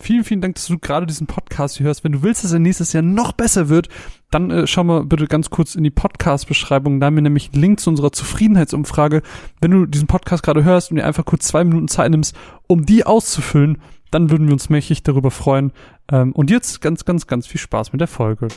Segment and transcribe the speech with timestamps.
[0.00, 2.04] vielen, vielen Dank, dass du gerade diesen Podcast hier hörst.
[2.04, 3.88] Wenn du willst, dass er nächstes Jahr noch besser wird,
[4.30, 7.00] dann äh, schau mal bitte ganz kurz in die Podcast-Beschreibung.
[7.00, 9.22] Da haben wir nämlich einen Link zu unserer Zufriedenheitsumfrage.
[9.60, 12.34] Wenn du diesen Podcast gerade hörst und dir einfach kurz zwei Minuten Zeit nimmst,
[12.66, 13.78] um die auszufüllen,
[14.10, 15.72] dann würden wir uns mächtig darüber freuen.
[16.10, 18.48] Ähm, und jetzt ganz, ganz, ganz viel Spaß mit der Folge.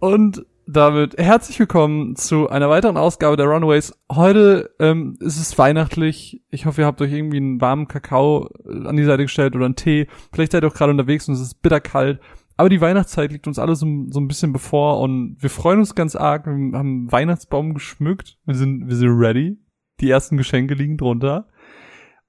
[0.00, 3.92] Und damit herzlich willkommen zu einer weiteren Ausgabe der Runaways.
[4.10, 6.42] Heute ähm, ist es weihnachtlich.
[6.48, 9.66] Ich hoffe, ihr habt euch irgendwie einen warmen Kakao äh, an die Seite gestellt oder
[9.66, 10.06] einen Tee.
[10.32, 12.18] Vielleicht seid ihr auch gerade unterwegs und es ist bitterkalt.
[12.56, 15.94] Aber die Weihnachtszeit liegt uns alle so, so ein bisschen bevor und wir freuen uns
[15.94, 16.46] ganz arg.
[16.46, 18.38] Wir haben Weihnachtsbaum geschmückt.
[18.46, 19.58] Wir sind, wir sind ready.
[20.00, 21.46] Die ersten Geschenke liegen drunter.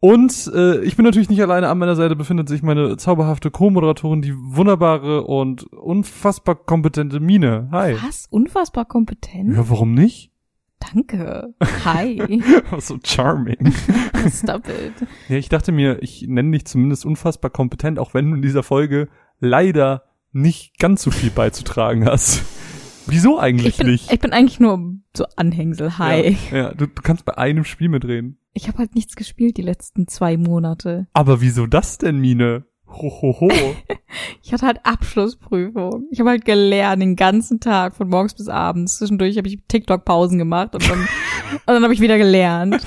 [0.02, 1.70] Und äh, ich bin natürlich nicht alleine.
[1.70, 7.70] An meiner Seite befindet sich meine zauberhafte Co-Moderatorin, die wunderbare und unfassbar kompetente Mine.
[7.72, 7.96] Hi.
[8.02, 8.26] Was?
[8.32, 9.56] Unfassbar kompetent?
[9.56, 10.32] Ja, warum nicht?
[10.80, 11.54] Danke.
[11.86, 12.42] Hi.
[12.80, 13.72] so charming.
[14.34, 15.08] Stop it.
[15.30, 18.64] Ja, ich dachte mir, ich nenne dich zumindest unfassbar kompetent, auch wenn du in dieser
[18.64, 19.08] Folge
[19.40, 22.44] leider nicht ganz so viel beizutragen hast.
[23.08, 24.12] Wieso eigentlich Ich bin, nicht?
[24.12, 25.98] ich bin eigentlich nur so Anhängsel.
[25.98, 26.38] Hi.
[26.52, 28.38] Ja, ja du, du kannst bei einem Spiel mitreden.
[28.54, 31.08] Ich habe halt nichts gespielt die letzten zwei Monate.
[31.14, 32.66] Aber wieso das denn, Mine?
[32.88, 33.52] Ho, ho, ho.
[34.44, 36.08] Ich hatte halt Abschlussprüfung.
[36.12, 38.98] Ich habe halt gelernt den ganzen Tag von morgens bis abends.
[38.98, 41.00] Zwischendurch habe ich TikTok-Pausen gemacht und dann,
[41.52, 42.86] und dann habe ich wieder gelernt.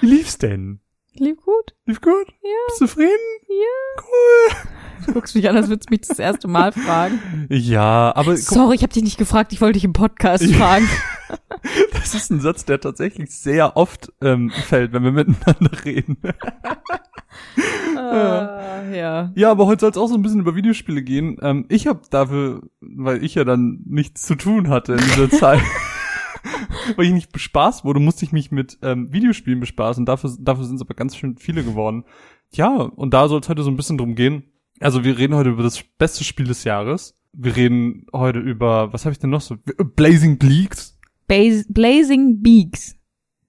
[0.00, 0.80] Wie lief's denn?
[1.14, 1.74] Lief gut.
[1.86, 2.26] Lief gut?
[2.42, 2.50] Ja.
[2.66, 3.10] Bist du zufrieden?
[3.48, 4.02] Ja.
[4.02, 4.68] Cool.
[5.06, 7.46] Du guckst mich an, als würdest du mich das erste Mal fragen.
[7.50, 9.52] Ja, aber Sorry, ich habe dich nicht gefragt.
[9.52, 10.88] Ich wollte dich im Podcast fragen.
[11.92, 16.18] das ist ein Satz, der tatsächlich sehr oft ähm, fällt, wenn wir miteinander reden.
[17.96, 19.32] äh, ja.
[19.34, 21.38] Ja, aber heute soll es auch so ein bisschen über Videospiele gehen.
[21.42, 25.62] Ähm, ich habe dafür, weil ich ja dann nichts zu tun hatte in dieser Zeit,
[26.96, 30.06] weil ich nicht bespaßt wurde, musste ich mich mit ähm, Videospielen bespaßen.
[30.06, 32.04] Dafür, dafür sind es aber ganz schön viele geworden.
[32.52, 34.44] Ja, und da soll es heute so ein bisschen drum gehen.
[34.80, 37.14] Also wir reden heute über das beste Spiel des Jahres.
[37.32, 39.56] Wir reden heute über, was habe ich denn noch so?
[39.96, 40.98] Blazing Beaks.
[41.26, 42.96] Bas Blazing Beaks.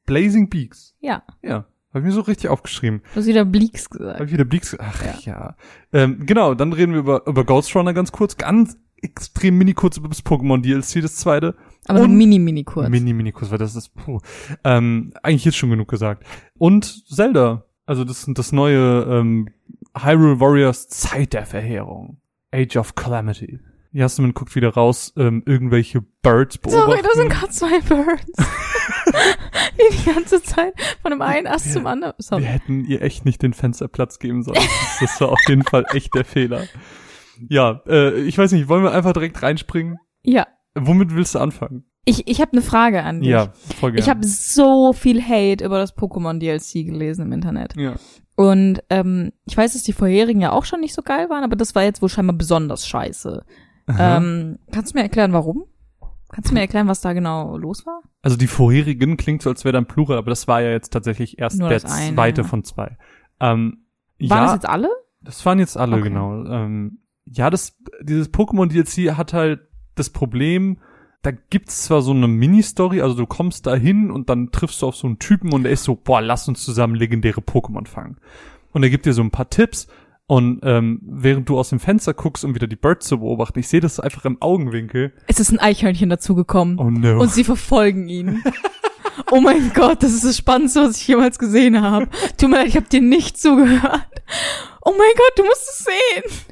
[0.06, 0.96] Blazing Beaks.
[1.00, 3.02] Ja, Ja, habe ich mir so richtig aufgeschrieben.
[3.14, 4.20] du hast wieder Bleaks gesagt.
[4.20, 4.76] Hab ich wieder Bleaks.
[4.80, 5.56] Ach ja.
[5.94, 8.38] Ähm, genau, dann reden wir über, über Ghost Runner ganz kurz.
[8.38, 11.56] Ganz extrem mini kurz über das Pokémon DLC, das zweite.
[11.88, 12.90] Aber Und- mini, mini kurz.
[12.90, 14.20] Mini, mini kurz, weil das ist, puh.
[14.64, 16.24] Ähm, eigentlich ist schon genug gesagt.
[16.58, 17.66] Und Zelda.
[17.86, 19.50] Also das das neue ähm,
[19.98, 22.18] Hyrule Warriors Zeit der Verheerung.
[22.54, 23.60] Age of Calamity.
[23.92, 26.86] Jasmin guckt wieder raus, ähm, irgendwelche Birds beobachten.
[26.92, 28.26] Sorry, da sind gerade zwei Birds.
[29.78, 32.14] die die ganze Zeit von dem einen Ast Wir- zum anderen.
[32.18, 32.44] Wir Sorry.
[32.44, 34.56] hätten ihr echt nicht den Fensterplatz geben sollen.
[34.58, 36.64] Das, das war auf jeden Fall echt der Fehler.
[37.50, 39.98] Ja, äh, ich weiß nicht, wollen wir einfach direkt reinspringen?
[40.24, 40.48] Ja,
[40.78, 41.86] Womit willst du anfangen?
[42.06, 43.30] Ich, ich habe eine Frage an dich.
[43.30, 44.02] Ja, voll gerne.
[44.02, 47.76] Ich habe so viel Hate über das Pokémon DLC gelesen im Internet.
[47.76, 47.96] ja.
[48.38, 51.56] Und ähm, ich weiß, dass die vorherigen ja auch schon nicht so geil waren, aber
[51.56, 53.46] das war jetzt wohl scheinbar besonders scheiße.
[53.88, 54.18] Aha.
[54.18, 55.64] Ähm, kannst du mir erklären, warum?
[56.34, 58.02] Kannst du mir erklären, was da genau los war?
[58.22, 61.40] Also die vorherigen klingt so, als wäre dann Plural, aber das war ja jetzt tatsächlich
[61.40, 62.48] erst Nur der eine, zweite ja.
[62.48, 62.98] von zwei.
[63.40, 63.86] Ähm,
[64.20, 64.90] Waren ja, das jetzt alle?
[65.22, 66.10] das waren jetzt alle, Okay.
[66.10, 66.44] genau.
[66.46, 69.62] Ähm, ja, das, dieses Pokémon DLC hat halt
[69.96, 70.80] das Problem,
[71.26, 74.88] da gibt's zwar so eine Mini-Story, also du kommst da hin und dann triffst du
[74.88, 78.18] auf so einen Typen und der ist so, boah, lass uns zusammen legendäre Pokémon fangen.
[78.74, 79.88] Und er gibt dir so ein paar Tipps
[80.28, 83.68] und ähm, während du aus dem Fenster guckst, um wieder die Birds zu beobachten, ich
[83.68, 85.14] sehe das einfach im Augenwinkel.
[85.28, 86.78] Es ist ein Eichhörnchen dazugekommen.
[86.80, 87.20] Oh no.
[87.20, 88.44] Und sie verfolgen ihn.
[89.32, 92.10] Oh mein Gott, das ist das Spannendste, was ich jemals gesehen habe.
[92.38, 94.08] Tut mir leid, ich habe dir nicht zugehört.
[94.82, 96.50] Oh mein Gott, du musst es sehen.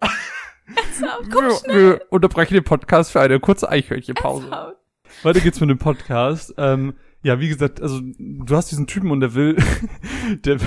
[0.66, 1.76] Ernsthaft, komm wir, schnell.
[1.76, 4.46] wir unterbrechen den Podcast für eine kurze Eichhörnchenpause.
[4.46, 4.76] Ernsthaft.
[5.22, 6.54] Weiter geht's mit dem Podcast.
[6.56, 9.56] Ähm, ja, wie gesagt, also du hast diesen Typen und der will,
[10.44, 10.58] der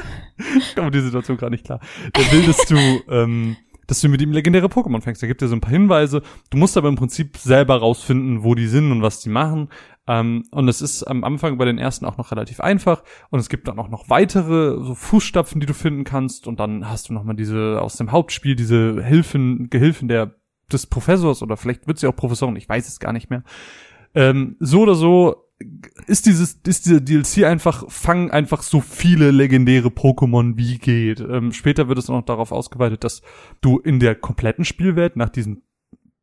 [0.58, 1.80] ich komme mit die Situation gerade nicht klar.
[2.16, 2.76] Der will, dass du,
[3.08, 3.56] ähm,
[3.90, 5.20] dass du mit ihm legendäre Pokémon fängst.
[5.20, 6.22] Da gibt dir so ein paar Hinweise.
[6.50, 9.68] Du musst aber im Prinzip selber rausfinden, wo die sind und was die machen.
[10.06, 13.02] Ähm, und es ist am Anfang bei den ersten auch noch relativ einfach.
[13.30, 16.46] Und es gibt dann auch noch weitere so Fußstapfen, die du finden kannst.
[16.46, 20.36] Und dann hast du noch mal diese aus dem Hauptspiel diese Hilfen, Gehilfen der
[20.72, 23.42] des Professors oder vielleicht wird sie auch Professorin, ich weiß es gar nicht mehr.
[24.14, 25.49] Ähm, so oder so
[26.06, 31.20] ist dieses ist dieser DLC einfach fang einfach so viele legendäre Pokémon wie geht.
[31.20, 33.22] Ähm, später wird es auch noch darauf ausgeweitet, dass
[33.60, 35.62] du in der kompletten Spielwelt nach diesen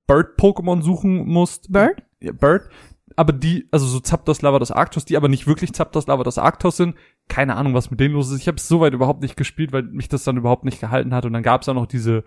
[0.07, 1.71] Bird Pokémon suchen musst.
[1.71, 2.03] Bird?
[2.19, 2.69] Ja, Bird.
[3.15, 6.95] Aber die, also so Zapdos, Lavados, Arctos, die aber nicht wirklich Zapdos, Lavados, Arctos sind.
[7.27, 8.39] Keine Ahnung, was mit denen los ist.
[8.39, 11.25] Ich habe es soweit überhaupt nicht gespielt, weil mich das dann überhaupt nicht gehalten hat.
[11.25, 12.23] Und dann gab es auch noch diese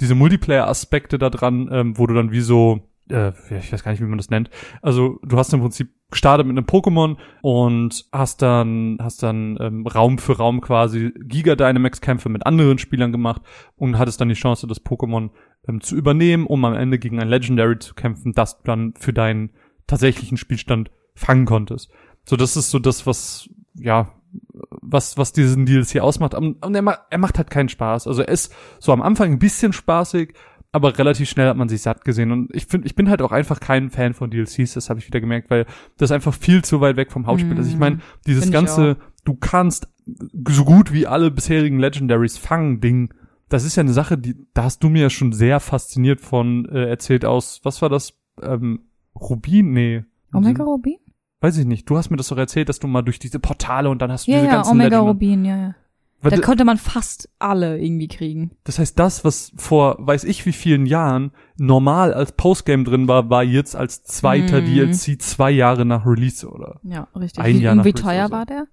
[0.00, 4.00] diese Multiplayer-Aspekte da dran, ähm, wo du dann wie so, äh, ich weiß gar nicht,
[4.00, 4.50] wie man das nennt.
[4.82, 9.86] Also du hast im Prinzip gestartet mit einem Pokémon und hast dann, hast dann ähm,
[9.86, 13.42] Raum für Raum quasi Giga Dynamax-Kämpfe mit anderen Spielern gemacht
[13.76, 15.30] und hattest dann die Chance, das Pokémon
[15.68, 19.12] ähm, zu übernehmen, um am Ende gegen ein Legendary zu kämpfen, das du dann für
[19.12, 19.50] deinen
[19.86, 21.90] tatsächlichen Spielstand fangen konntest.
[22.24, 24.12] So, das ist so das, was, ja,
[24.70, 26.34] was, was diesen DLC ausmacht.
[26.34, 28.06] Und er, er macht halt keinen Spaß.
[28.06, 30.34] Also er ist so am Anfang ein bisschen spaßig,
[30.74, 32.32] aber relativ schnell hat man sich satt gesehen.
[32.32, 35.06] Und ich finde, ich bin halt auch einfach kein Fan von DLCs, das habe ich
[35.06, 35.66] wieder gemerkt, weil
[35.98, 37.68] das einfach viel zu weit weg vom Hauptspiel ist.
[37.68, 39.86] Ich meine, dieses Find ich ganze, du kannst
[40.48, 43.14] so gut wie alle bisherigen Legendaries fangen, Ding.
[43.48, 46.66] Das ist ja eine Sache, die, da hast du mir ja schon sehr fasziniert von
[46.68, 48.14] äh, erzählt aus, was war das?
[48.42, 48.80] Ähm,
[49.14, 49.72] Rubin?
[49.72, 50.02] Nee.
[50.32, 50.96] Omega Rubin?
[51.40, 51.88] Weiß ich nicht.
[51.88, 54.26] Du hast mir das doch erzählt, dass du mal durch diese Portale und dann hast
[54.26, 55.74] du Ja, diese ja, ganzen Omega Legend- Rubin, ja, ja.
[56.30, 58.52] Da konnte man fast alle irgendwie kriegen.
[58.64, 63.30] Das heißt, das, was vor weiß ich wie vielen Jahren normal als Postgame drin war,
[63.30, 64.66] war jetzt als zweiter Mhm.
[64.66, 66.80] DLC zwei Jahre nach Release oder?
[66.82, 67.42] Ja, richtig.
[67.44, 68.32] Ein wie, Jahr und nach wie Release teuer oder so.
[68.32, 68.66] war der?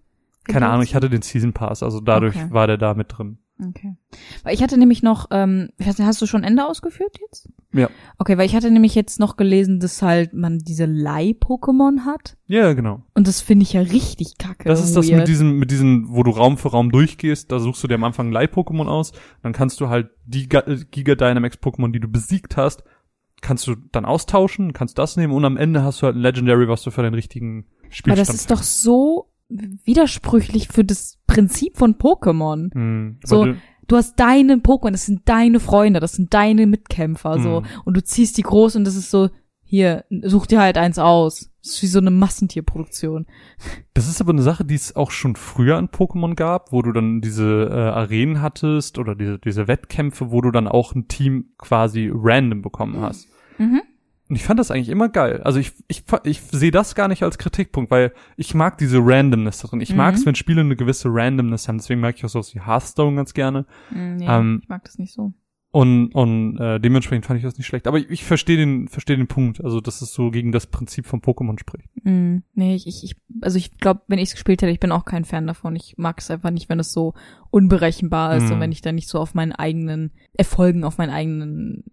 [0.45, 2.47] Keine Ahnung, ich hatte den Season Pass, also dadurch Okay.
[2.49, 3.37] war der da mit drin.
[3.61, 3.95] Okay.
[4.43, 7.49] Weil ich hatte nämlich noch, ähm, hast du schon Ende ausgeführt jetzt?
[7.73, 7.89] Ja.
[8.17, 12.37] Okay, weil ich hatte nämlich jetzt noch gelesen, dass halt man diese Leih-Pokémon hat.
[12.47, 13.03] Ja, genau.
[13.13, 14.67] Und das finde ich ja richtig kacke.
[14.67, 15.19] Das ist das weird.
[15.19, 18.03] mit diesem, mit diesen, wo du Raum für Raum durchgehst, da suchst du dir am
[18.03, 19.11] Anfang Leih-Pokémon aus,
[19.43, 22.83] dann kannst du halt die äh, Giga Dynamax Pokémon, die du besiegt hast,
[23.41, 26.67] kannst du dann austauschen, kannst das nehmen und am Ende hast du halt ein Legendary,
[26.67, 29.27] was du für den richtigen Aber Spielstand das ist doch so
[29.85, 32.73] widersprüchlich für das Prinzip von Pokémon.
[32.73, 33.55] Hm, So, du-
[33.87, 37.59] Du hast deine Pokémon, das sind deine Freunde, das sind deine Mitkämpfer, so.
[37.59, 37.65] Mhm.
[37.83, 39.29] Und du ziehst die groß und das ist so,
[39.63, 41.49] hier, such dir halt eins aus.
[41.61, 43.25] Das ist wie so eine Massentierproduktion.
[43.93, 46.93] Das ist aber eine Sache, die es auch schon früher an Pokémon gab, wo du
[46.93, 51.49] dann diese äh, Arenen hattest oder diese, diese Wettkämpfe, wo du dann auch ein Team
[51.57, 53.27] quasi random bekommen hast.
[53.57, 53.81] Mhm.
[54.31, 55.41] Und ich fand das eigentlich immer geil.
[55.43, 59.59] Also ich, ich, ich sehe das gar nicht als Kritikpunkt, weil ich mag diese Randomness
[59.59, 59.81] darin.
[59.81, 59.97] Ich Mhm.
[59.97, 61.79] mag es, wenn Spiele eine gewisse Randomness haben.
[61.79, 63.65] Deswegen mag ich auch sowas wie Hearthstone ganz gerne.
[63.89, 65.33] Mm, Nee, Ähm, ich mag das nicht so.
[65.73, 67.87] Und, und äh, dementsprechend fand ich das nicht schlecht.
[67.87, 69.61] Aber ich, ich verstehe den, verstehe den Punkt.
[69.63, 71.89] Also, dass es so gegen das Prinzip von Pokémon spricht.
[72.05, 75.03] Mm, nee, ich, ich, also ich glaube, wenn ich es gespielt hätte, ich bin auch
[75.03, 75.75] kein Fan davon.
[75.75, 77.13] Ich mag es einfach nicht, wenn es so
[77.51, 78.51] unberechenbar ist Mhm.
[78.53, 81.83] und wenn ich da nicht so auf meinen eigenen Erfolgen, auf meinen eigenen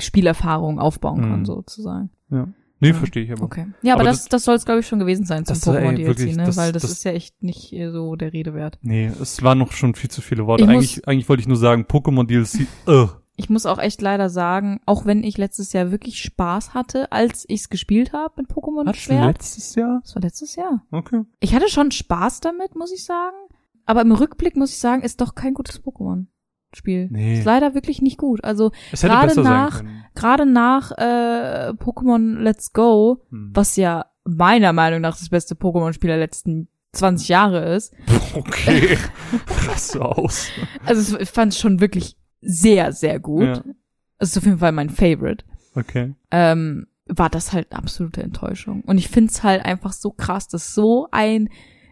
[0.00, 1.44] Spielerfahrungen aufbauen kann, Mhm.
[1.46, 2.10] sozusagen.
[2.30, 2.48] Ja.
[2.82, 2.94] Nee, Ja.
[2.94, 3.42] verstehe ich aber.
[3.44, 3.66] Okay.
[3.82, 5.74] Ja, aber, Aber das, das soll es, glaube ich, schon gewesen sein zum das, ey,
[5.74, 6.44] Pokémon DLC, wirklich, ne?
[6.44, 8.78] das- Weil das, das- ist ja echt nicht äh, so der Rede wert.
[8.80, 10.62] Nee, es waren noch schon viel zu viele Worte.
[10.62, 13.16] Ich muss- Eigentlich, eigentlich wollte ich nur sagen, Pokémon DLC, ugh.
[13.36, 17.44] Ich muss auch echt leider sagen, auch wenn ich letztes Jahr wirklich Spaß hatte, als
[17.48, 19.26] ich es gespielt habe mit Pokémon Schwert.
[19.26, 20.00] letztes Jahr?
[20.02, 20.82] Das war letztes Jahr.
[20.90, 21.22] Okay.
[21.40, 23.36] Ich hatte schon Spaß damit, muss ich sagen.
[23.86, 25.80] Aber im Rückblick muss ich sagen, ist doch kein gutes
[26.72, 27.08] Pokémon-Spiel.
[27.10, 27.38] Nee.
[27.38, 28.44] Ist leider wirklich nicht gut.
[28.44, 29.82] Also Gerade nach-
[30.14, 33.50] gerade nach äh, Pokémon Let's Go, Hm.
[33.54, 37.94] was ja meiner Meinung nach das beste Pokémon-Spiel der letzten 20 Jahre ist.
[38.34, 38.96] Okay.
[39.46, 40.48] Krass aus.
[40.84, 43.42] Also ich fand es schon wirklich sehr, sehr gut.
[43.42, 43.62] Ja.
[44.18, 45.44] Es ist auf jeden Fall mein Favorite.
[45.74, 46.14] Okay.
[46.30, 48.82] ähm, war das halt eine absolute Enttäuschung.
[48.82, 51.48] Und ich find's halt einfach so krass, dass so ein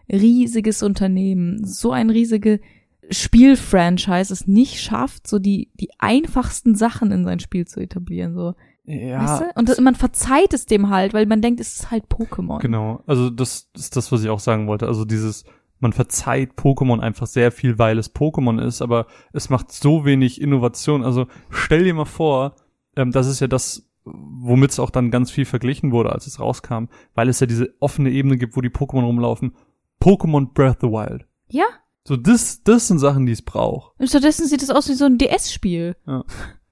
[0.09, 2.61] riesiges Unternehmen, so ein riesige
[3.09, 8.55] Spielfranchise es nicht schafft, so die, die einfachsten Sachen in sein Spiel zu etablieren, so.
[8.85, 9.21] Ja.
[9.21, 9.45] Weißt du?
[9.55, 12.59] Und das, man verzeiht es dem halt, weil man denkt, es ist halt Pokémon.
[12.59, 13.03] Genau.
[13.05, 14.87] Also das ist das, was ich auch sagen wollte.
[14.87, 15.43] Also dieses,
[15.79, 20.41] man verzeiht Pokémon einfach sehr viel, weil es Pokémon ist, aber es macht so wenig
[20.41, 21.03] Innovation.
[21.03, 22.55] Also stell dir mal vor,
[22.95, 26.39] ähm, das ist ja das, womit es auch dann ganz viel verglichen wurde, als es
[26.39, 29.55] rauskam, weil es ja diese offene Ebene gibt, wo die Pokémon rumlaufen.
[30.01, 31.27] Pokémon Breath of the Wild.
[31.47, 31.65] Ja.
[32.09, 33.93] So, das, das sind Sachen, die es braucht.
[33.99, 35.95] Und stattdessen sieht es aus wie so ein DS-Spiel.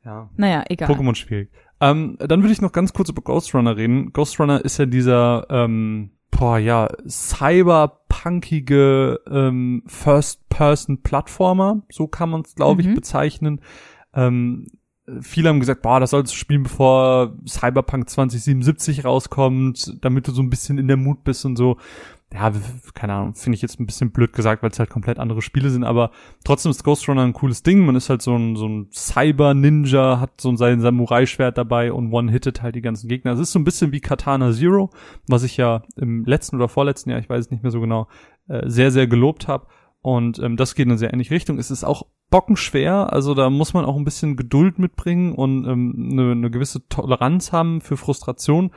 [0.03, 0.29] Ja.
[0.35, 0.89] Naja, egal.
[0.89, 1.51] Pokémon schwierig.
[1.79, 4.11] Ähm, dann würde ich noch ganz kurz über Ghost Runner reden.
[4.13, 12.55] Ghost Runner ist ja dieser, ähm, boah, ja, cyberpunkige ähm, First-Person-Plattformer, so kann man es,
[12.55, 12.95] glaube ich, Mhm.
[12.95, 13.61] bezeichnen.
[14.13, 14.67] Ähm,
[15.21, 20.41] viele haben gesagt, boah, das sollst du spielen, bevor Cyberpunk 2077 rauskommt, damit du so
[20.41, 21.77] ein bisschen in der Mut bist und so.
[22.33, 22.51] Ja,
[22.93, 25.69] keine Ahnung, finde ich jetzt ein bisschen blöd gesagt, weil es halt komplett andere Spiele
[25.69, 26.11] sind, aber
[26.43, 27.85] trotzdem ist Ghost Runner ein cooles Ding.
[27.85, 32.61] Man ist halt so ein, so ein Cyber-Ninja, hat so sein Samurai-Schwert dabei und one-hittet
[32.61, 33.31] halt die ganzen Gegner.
[33.31, 34.89] Es ist so ein bisschen wie Katana Zero,
[35.27, 38.09] was ich ja im letzten oder vorletzten Jahr, ich weiß es nicht mehr so genau,
[38.49, 39.67] äh, sehr, sehr gelobt habe.
[40.01, 41.57] Und ähm, das geht in eine sehr ähnliche Richtung.
[41.57, 46.09] Es ist auch bockenschwer, also da muss man auch ein bisschen Geduld mitbringen und ähm,
[46.11, 48.71] eine, eine gewisse Toleranz haben für Frustration.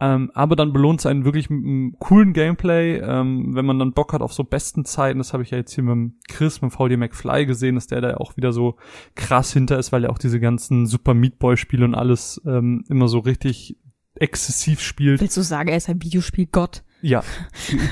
[0.00, 3.92] Ähm, aber dann belohnt es einen wirklich mit einem coolen Gameplay, ähm, wenn man dann
[3.92, 5.18] Bock hat auf so besten Zeiten.
[5.18, 8.00] Das habe ich ja jetzt hier mit dem Chris, mit VD McFly gesehen, dass der
[8.00, 8.76] da auch wieder so
[9.16, 12.84] krass hinter ist, weil er auch diese ganzen Super Meat Boy Spiele und alles ähm,
[12.88, 13.76] immer so richtig
[14.14, 15.20] exzessiv spielt.
[15.20, 16.84] Willst du sagen, er ist ein Videospiel-Gott?
[17.00, 17.22] Ja,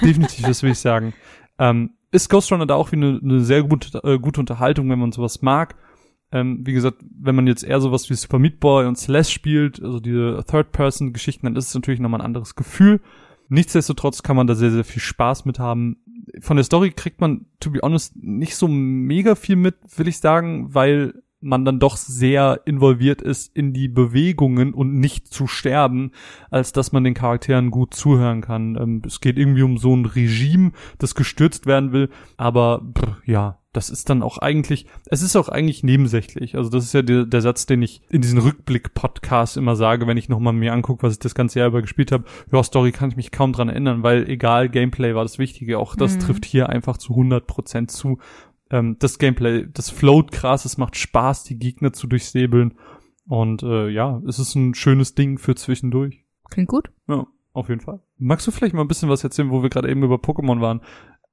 [0.02, 1.12] definitiv, das will ich sagen.
[1.58, 4.98] Ähm, ist Ghost Runner da auch wie eine, eine sehr gute, äh, gute Unterhaltung, wenn
[4.98, 5.74] man sowas mag.
[6.36, 9.82] Ähm, wie gesagt, wenn man jetzt eher sowas wie Super Meat Boy und Celeste spielt,
[9.82, 13.00] also diese Third-Person-Geschichten, dann ist es natürlich nochmal ein anderes Gefühl.
[13.48, 15.96] Nichtsdestotrotz kann man da sehr, sehr viel Spaß mit haben.
[16.40, 20.18] Von der Story kriegt man, to be honest, nicht so mega viel mit, will ich
[20.18, 26.10] sagen, weil man dann doch sehr involviert ist in die Bewegungen und nicht zu sterben,
[26.50, 28.76] als dass man den Charakteren gut zuhören kann.
[28.76, 33.58] Ähm, es geht irgendwie um so ein Regime, das gestürzt werden will, aber pff, ja,
[33.76, 36.56] das ist dann auch eigentlich, es ist auch eigentlich nebensächlich.
[36.56, 40.16] Also das ist ja der, der Satz, den ich in diesen Rückblick-Podcasts immer sage, wenn
[40.16, 42.24] ich nochmal mir angucke, was ich das ganze Jahr über gespielt habe.
[42.50, 45.78] Ja, Story kann ich mich kaum dran erinnern, weil egal, Gameplay war das Wichtige.
[45.78, 46.20] Auch das Mhm.
[46.20, 48.18] trifft hier einfach zu 100 Prozent zu.
[48.70, 52.74] Ähm, das Gameplay, das float krass, es macht Spaß, die Gegner zu durchsäbeln.
[53.28, 56.24] Und äh, ja, es ist ein schönes Ding für zwischendurch.
[56.50, 56.90] Klingt gut.
[57.08, 58.00] Ja, auf jeden Fall.
[58.18, 60.80] Magst du vielleicht mal ein bisschen was erzählen, wo wir gerade eben über Pokémon waren?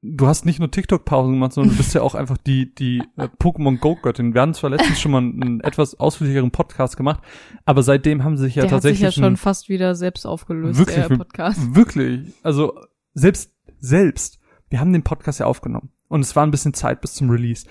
[0.06, 3.30] Du hast nicht nur TikTok-Pausen gemacht, sondern du bist ja auch einfach die, die äh,
[3.40, 4.34] Pokémon Go-Göttin.
[4.34, 7.22] Wir haben zwar letztens schon mal einen etwas ausführlicheren Podcast gemacht,
[7.64, 9.96] aber seitdem haben sie sich ja der hat sich tatsächlich ja schon einen- fast wieder
[9.96, 11.60] selbst aufgelöst, Wirklich, der Podcast.
[11.76, 12.34] Wirklich.
[12.44, 12.78] Also
[13.14, 14.40] selbst, selbst.
[14.70, 15.92] Wir haben den Podcast ja aufgenommen.
[16.10, 17.66] Und es war ein bisschen Zeit bis zum Release.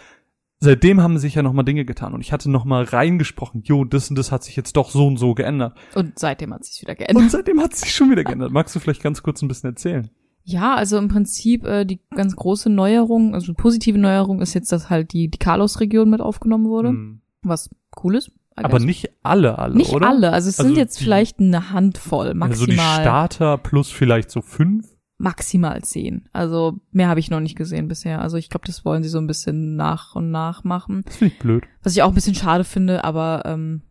[0.59, 2.15] Seitdem haben sich ja nochmal Dinge getan.
[2.15, 5.19] Und ich hatte nochmal reingesprochen, jo, das und das hat sich jetzt doch so und
[5.19, 5.77] so geändert.
[5.95, 7.23] Und seitdem hat sich wieder geändert.
[7.23, 8.53] Und seitdem hat es sich schon wieder geändert.
[8.53, 10.09] Magst du vielleicht ganz kurz ein bisschen erzählen?
[10.45, 14.91] Ja, also im Prinzip äh, die ganz große Neuerung, also positive Neuerung ist jetzt, dass
[14.91, 17.21] halt die, die Kalos-Region mit aufgenommen wurde, Hm.
[17.43, 17.71] was
[18.03, 18.33] cool ist.
[18.57, 18.83] Aber guess.
[18.83, 20.09] nicht alle, alle, nicht oder?
[20.09, 23.91] alle, also es Also sind jetzt die- vielleicht eine Handvoll, Also die maximal, Starter plus
[23.91, 24.87] vielleicht so fünf.
[25.17, 26.29] maximal zehn.
[26.33, 28.21] Also mehr habe ich noch nicht gesehen bisher.
[28.21, 31.03] Also ich glaube, das wollen sie so ein bisschen nach und nach machen.
[31.07, 31.63] Das finde ich blöd.
[31.85, 33.83] Was ich auch ein bisschen schade finde, aber ähm,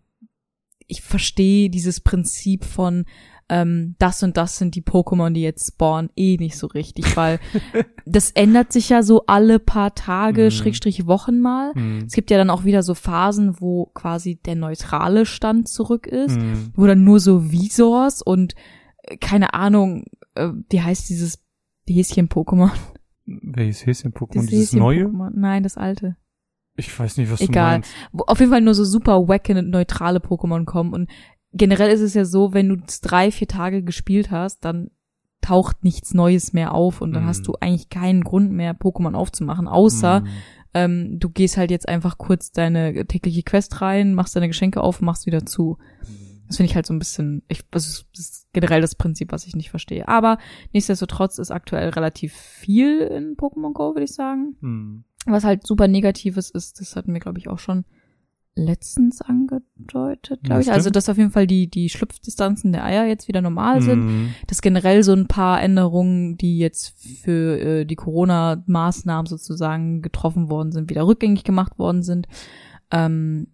[0.87, 3.05] ich verstehe dieses Prinzip von
[3.51, 7.39] ähm, das und das sind die Pokémon, die jetzt spawnen, eh nicht so richtig, weil
[8.05, 10.51] das ändert sich ja so alle paar Tage, Mhm.
[10.51, 11.73] Schrägstrich Wochen mal.
[11.73, 12.05] Hm.
[12.07, 16.37] Es gibt ja dann auch wieder so Phasen, wo quasi der neutrale Stand zurück ist,
[16.37, 16.71] Hm.
[16.75, 18.55] wo dann nur so Visors und
[19.03, 20.05] äh, keine Ahnung,
[20.35, 21.43] äh, wie heißt dieses
[21.87, 22.71] Häschen-Pokémon?
[23.25, 24.35] Welches Häschen-Pokémon?
[24.35, 25.05] Das Dieses neue?
[25.05, 25.31] Häschen-Pokémon.
[25.35, 26.15] Nein, das alte.
[26.77, 27.65] Ich weiß nicht, was Egal.
[27.65, 27.91] du meinst.
[28.13, 30.93] wo auf jeden Fall nur so super wacke neutrale Pokémon kommen.
[30.93, 31.09] Und
[31.53, 34.91] generell ist es ja so, wenn du drei, vier Tage gespielt hast, dann
[35.41, 37.27] taucht nichts Neues mehr auf und dann Mhm.
[37.27, 40.27] hast du eigentlich keinen Grund mehr, Pokémon aufzumachen, außer Hm.
[40.73, 45.01] ähm, du gehst halt jetzt einfach kurz deine tägliche Quest rein, machst deine Geschenke auf,
[45.01, 45.77] machst wieder zu.
[46.47, 49.31] Das finde ich halt so ein bisschen, ich, das ist, das ist generell das Prinzip,
[49.31, 50.07] was ich nicht verstehe.
[50.07, 50.37] Aber
[50.73, 54.57] nichtsdestotrotz ist aktuell relativ viel in Pokémon Go, würde ich sagen.
[54.61, 55.03] Hm.
[55.25, 57.85] Was halt super negatives ist, das hatten wir, glaube ich, auch schon
[58.55, 60.71] letztens angedeutet, glaube ich.
[60.71, 64.03] Also, dass auf jeden Fall die, die Schlupfdistanzen der Eier jetzt wieder normal sind.
[64.03, 64.35] Hm.
[64.47, 70.71] Dass generell so ein paar Änderungen, die jetzt für äh, die Corona-Maßnahmen sozusagen getroffen worden
[70.71, 72.27] sind, wieder rückgängig gemacht worden sind.
[72.91, 73.47] Ähm,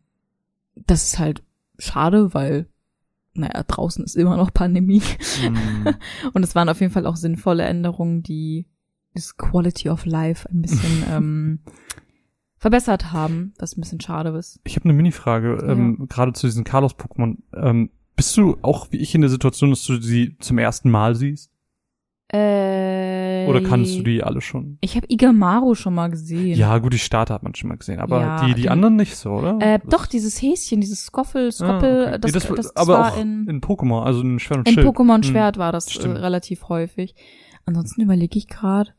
[0.76, 1.44] das ist halt
[1.78, 2.68] schade, weil,
[3.34, 5.04] naja, draußen ist immer noch Pandemie.
[5.42, 5.96] Hm.
[6.34, 8.66] Und es waren auf jeden Fall auch sinnvolle Änderungen, die
[9.14, 11.60] das Quality of Life ein bisschen ähm,
[12.68, 14.60] verbessert haben, was ein bisschen schade ist.
[14.66, 17.38] Ich habe eine Mini-Frage, ähm, gerade zu diesen Carlos-Pokémon.
[17.56, 21.16] Ähm, bist du auch wie ich in der Situation, dass du sie zum ersten Mal
[21.16, 21.50] siehst?
[22.30, 24.78] Äh, Oder kannst du die alle schon?
[24.82, 26.58] Ich habe Igamaru schon mal gesehen.
[26.60, 28.98] Ja, gut, die Starter hat man schon mal gesehen, aber Ja, die, die den- anderen
[28.98, 29.58] nicht so, oder?
[29.62, 32.18] Äh, doch, dieses Häschen, dieses Skoffel, Ah, Skoppel, okay.
[32.20, 34.74] das, Nee, das, das, aber war auch in, in Pokémon, also in Schwert und in
[34.74, 34.88] Schild.
[34.88, 35.24] Pokémon Hm.
[35.24, 37.16] Schwert war das äh, relativ häufig.
[37.66, 38.92] Ansonsten überlege ich gerade,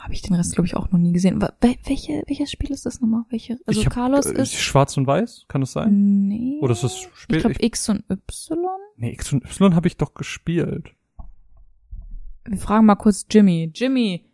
[0.00, 1.40] habe ich den Rest, glaube ich, auch noch nie gesehen.
[1.40, 1.52] Wel-
[1.84, 3.24] Welche, welches Spiel ist das nochmal?
[3.30, 3.58] Welche?
[3.66, 4.54] Also ich hab, Carlos äh, ist.
[4.54, 6.26] Schwarz und Weiß, kann das sein?
[6.28, 6.58] Nee.
[6.62, 7.40] Oder ist das Ich spät?
[7.42, 8.58] glaube X und Y.
[8.96, 10.94] nee, X und Y habe ich doch gespielt.
[12.44, 13.70] Wir fragen mal kurz Jimmy.
[13.74, 14.26] Jimmy.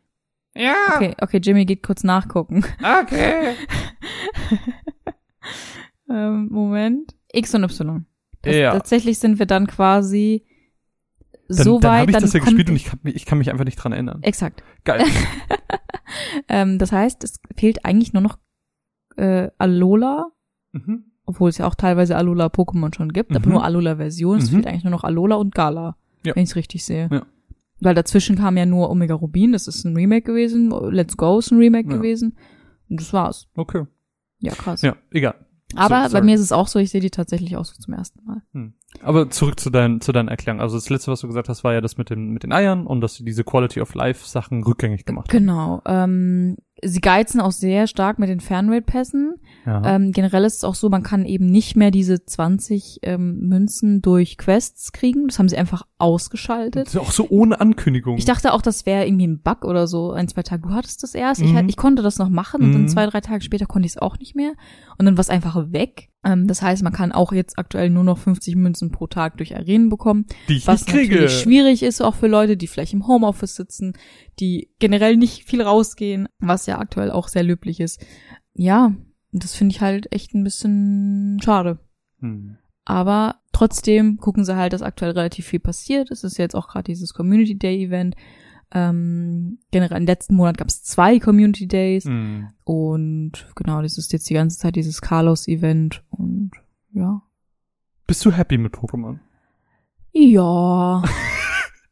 [0.54, 2.64] Ja, Okay, okay, Jimmy geht kurz nachgucken.
[3.02, 3.54] okay.
[6.10, 7.14] ähm, Moment.
[7.32, 8.06] X und Y.
[8.42, 8.72] Das, Ja.
[8.72, 10.45] Tatsächlich sind wir dann quasi
[11.48, 12.00] Dann, so dann weit.
[12.00, 13.76] habe ich dann das ja gespielt und ich kann, mich- ich kann mich einfach nicht
[13.76, 14.18] dran erinnern.
[14.22, 14.62] Exakt.
[14.84, 15.04] Geil.
[16.48, 18.38] Ähm, das heißt, es fehlt eigentlich nur noch
[19.16, 20.30] äh, Alola,
[20.72, 21.04] mhm.
[21.24, 23.52] obwohl es ja auch teilweise Alola-Pokémon schon gibt, aber Mhm.
[23.52, 24.38] nur Alola-Version.
[24.38, 24.54] Es Mhm.
[24.56, 26.34] fehlt eigentlich nur noch Alola und Gala, Ja.
[26.36, 27.08] wenn ich es richtig sehe.
[27.10, 27.26] Ja.
[27.80, 31.50] Weil dazwischen kam ja nur Omega Rubin, das ist ein Remake gewesen, Let's Go ist
[31.50, 31.96] ein Remake Ja.
[31.96, 32.36] gewesen.
[32.88, 33.48] Und das war's.
[33.56, 33.84] Okay.
[34.38, 34.82] Ja, krass.
[34.82, 35.34] Ja, egal.
[35.74, 37.94] Aber So, bei mir ist es auch so, ich sehe die tatsächlich auch so zum
[37.94, 38.42] ersten Mal.
[39.02, 40.60] Aber zurück zu, dein, zu deiner Erklärung.
[40.60, 42.86] Also das letzte, was du gesagt hast, war ja das mit den, mit den Eiern
[42.86, 45.38] und dass sie diese Quality of Life Sachen rückgängig gemacht haben.
[45.38, 45.82] Genau.
[45.84, 49.34] Ähm, sie geizen auch sehr stark mit den Fernrate-Pässen.
[49.66, 49.82] Ja.
[49.96, 54.00] Ähm, generell ist es auch so, man kann eben nicht mehr diese 20 ähm, Münzen
[54.00, 55.26] durch Quests kriegen.
[55.26, 56.86] Das haben sie einfach ausgeschaltet.
[56.86, 58.16] Das ist auch so ohne Ankündigung.
[58.16, 60.12] Ich dachte auch, das wäre irgendwie ein Bug oder so.
[60.12, 60.62] Ein, zwei Tage.
[60.68, 61.42] Du hattest das erst.
[61.42, 61.56] Ich, Mhm.
[61.56, 62.72] halt, ich konnte das noch machen und Mhm.
[62.74, 64.52] dann zwei, drei Tage später konnte ich es auch nicht mehr.
[64.98, 66.10] Und dann war es einfach weg.
[66.24, 69.56] Ähm, das heißt, man kann auch jetzt aktuell nur noch 50 Münzen pro Tag durch
[69.56, 70.26] Arenen bekommen.
[70.48, 71.14] die ich Was kriege.
[71.14, 73.94] natürlich schwierig ist, auch für Leute, die vielleicht im Homeoffice sitzen,
[74.38, 78.00] die generell nicht viel rausgehen, was ja aktuell auch sehr löblich ist.
[78.54, 78.94] Ja,
[79.42, 81.78] das finde ich halt echt ein bisschen schade.
[82.20, 82.56] Hm.
[82.84, 86.10] Aber trotzdem gucken sie halt, dass aktuell relativ viel passiert.
[86.10, 88.14] Es ist jetzt auch gerade dieses Community Day Event.
[88.72, 92.48] Ähm, generell im letzten Monat gab es zwei Community Days Hm.
[92.64, 96.50] und genau, das ist jetzt die ganze Zeit dieses Carlos Event und
[96.92, 97.22] ja.
[98.06, 99.18] Bist du happy mit Pokémon?
[100.12, 101.02] Ja.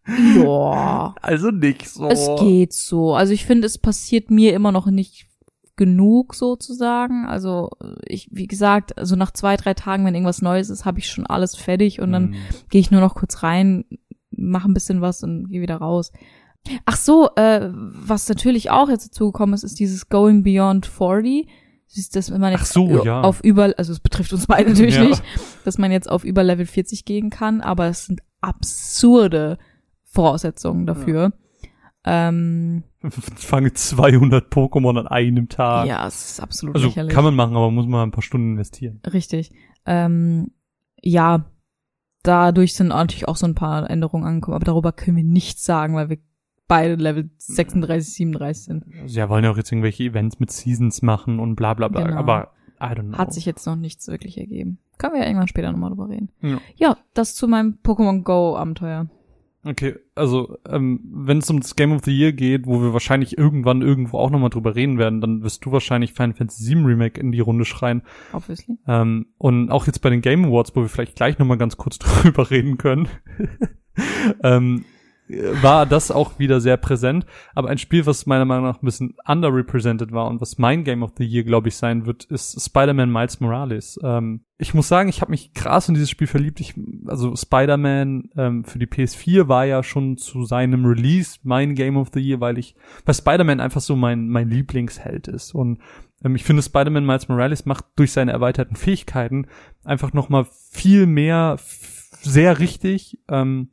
[0.36, 1.14] ja.
[1.20, 2.08] Also nicht so.
[2.08, 3.14] Es geht so.
[3.14, 5.28] Also ich finde, es passiert mir immer noch nicht
[5.76, 7.26] genug sozusagen.
[7.26, 7.71] Also
[8.07, 11.26] ich, wie gesagt, also nach zwei, drei Tagen, wenn irgendwas Neues ist, habe ich schon
[11.26, 12.35] alles fertig und dann Hm.
[12.71, 13.85] gehe ich nur noch kurz rein,
[14.31, 16.12] mache ein bisschen was und gehe wieder raus.
[16.87, 21.47] Ach so, äh, was natürlich auch jetzt dazu gekommen ist, ist dieses Going Beyond 40.
[21.88, 23.21] Das ist, dass man jetzt Ach so, ja.
[23.21, 25.04] auf über, also es betrifft uns beide natürlich Ja.
[25.04, 25.23] nicht,
[25.64, 29.59] dass man jetzt auf über Level 40 gehen kann, aber es sind absurde
[30.04, 31.33] Voraussetzungen dafür.
[32.04, 32.84] Ähm,
[33.37, 35.87] Fange 200 Pokémon an einem Tag.
[35.87, 37.12] ja, es ist absolut Also lächerlich.
[37.14, 39.00] kann man machen, aber muss man ein paar Stunden investieren.
[39.11, 39.52] Richtig.
[39.87, 40.50] Ähm,
[41.00, 41.44] ja,
[42.23, 45.94] dadurch sind natürlich auch so ein paar Änderungen angekommen, aber darüber können wir nichts sagen,
[45.94, 46.18] weil wir
[46.66, 48.84] beide Level 36, 37 sind.
[49.02, 52.04] Also ja, wollen ja auch jetzt irgendwelche Events mit Seasons machen und bla bla bla.
[52.04, 52.16] Genau.
[52.18, 53.18] Aber I don't know.
[53.18, 54.78] Hat sich jetzt noch nichts wirklich ergeben.
[54.99, 56.30] Können wir ja irgendwann später nochmal drüber reden.
[56.40, 56.58] Ja.
[56.76, 59.06] Ja, das zu meinem Pokémon Go Abenteuer.
[59.64, 63.38] Okay, also ähm, wenn es um das Game of the Year geht, wo wir wahrscheinlich
[63.38, 67.18] irgendwann irgendwo auch nochmal drüber reden werden, dann wirst du wahrscheinlich Final Fantasy VII Remake
[67.18, 68.02] in die Runde schreien.
[68.33, 68.76] Obviously.
[68.87, 71.99] Ähm, und auch jetzt bei den Game Awards, wo wir vielleicht gleich nochmal ganz kurz
[71.99, 73.09] drüber reden können,
[74.42, 74.85] ähm,
[75.28, 77.25] war das auch wieder sehr präsent.
[77.54, 81.02] Aber ein Spiel, was meiner Meinung nach ein bisschen underrepresented war und was mein Game
[81.02, 83.99] of the Year, glaube ich, sein wird, ist Spider-Man Miles Morales.
[84.02, 86.60] Ähm, ich muss sagen, ich habe mich krass in dieses Spiel verliebt.
[86.60, 86.75] Ich,
[87.06, 92.10] also Spider-Man ähm, für die PS4 war ja schon zu seinem Release mein Game of
[92.13, 95.54] the Year, weil ich bei Spider-Man einfach so mein, mein Lieblingsheld ist.
[95.54, 95.80] Und
[96.23, 99.47] ähm, ich finde, Spider-Man Miles Morales macht durch seine erweiterten Fähigkeiten
[99.84, 101.56] einfach nochmal viel mehr
[102.21, 103.19] sehr richtig.
[103.28, 103.71] Ähm,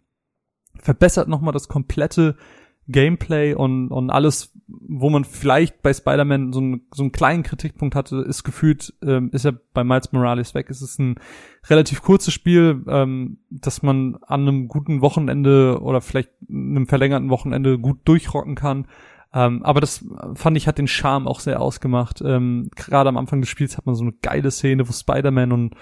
[0.82, 2.36] verbessert nochmal das komplette
[2.88, 7.96] Gameplay und, und alles, wo man vielleicht bei Spider-Man so, einen so einen kleinen Kritikpunkt
[7.96, 10.70] hatte, ist gefühlt, ähm, ist er bei Miles Morales weg.
[10.70, 11.16] Es ist ein
[11.70, 17.80] relativ kurzes Spiel, ähm, das man an einem guten Wochenende oder vielleicht einem verlängerten Wochenende
[17.80, 18.88] gut durchrocken kann.
[19.34, 22.22] Ähm, aber das fand ich hat den Charme auch sehr ausgemacht.
[22.26, 25.76] Ähm, Gerade am Anfang des Spiels hat man so eine geile Szene, wo Spider-Man und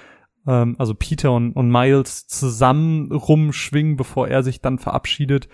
[0.50, 5.48] ähm, also Peter und, und Miles zusammen rumschwingen, bevor er sich dann verabschiedet,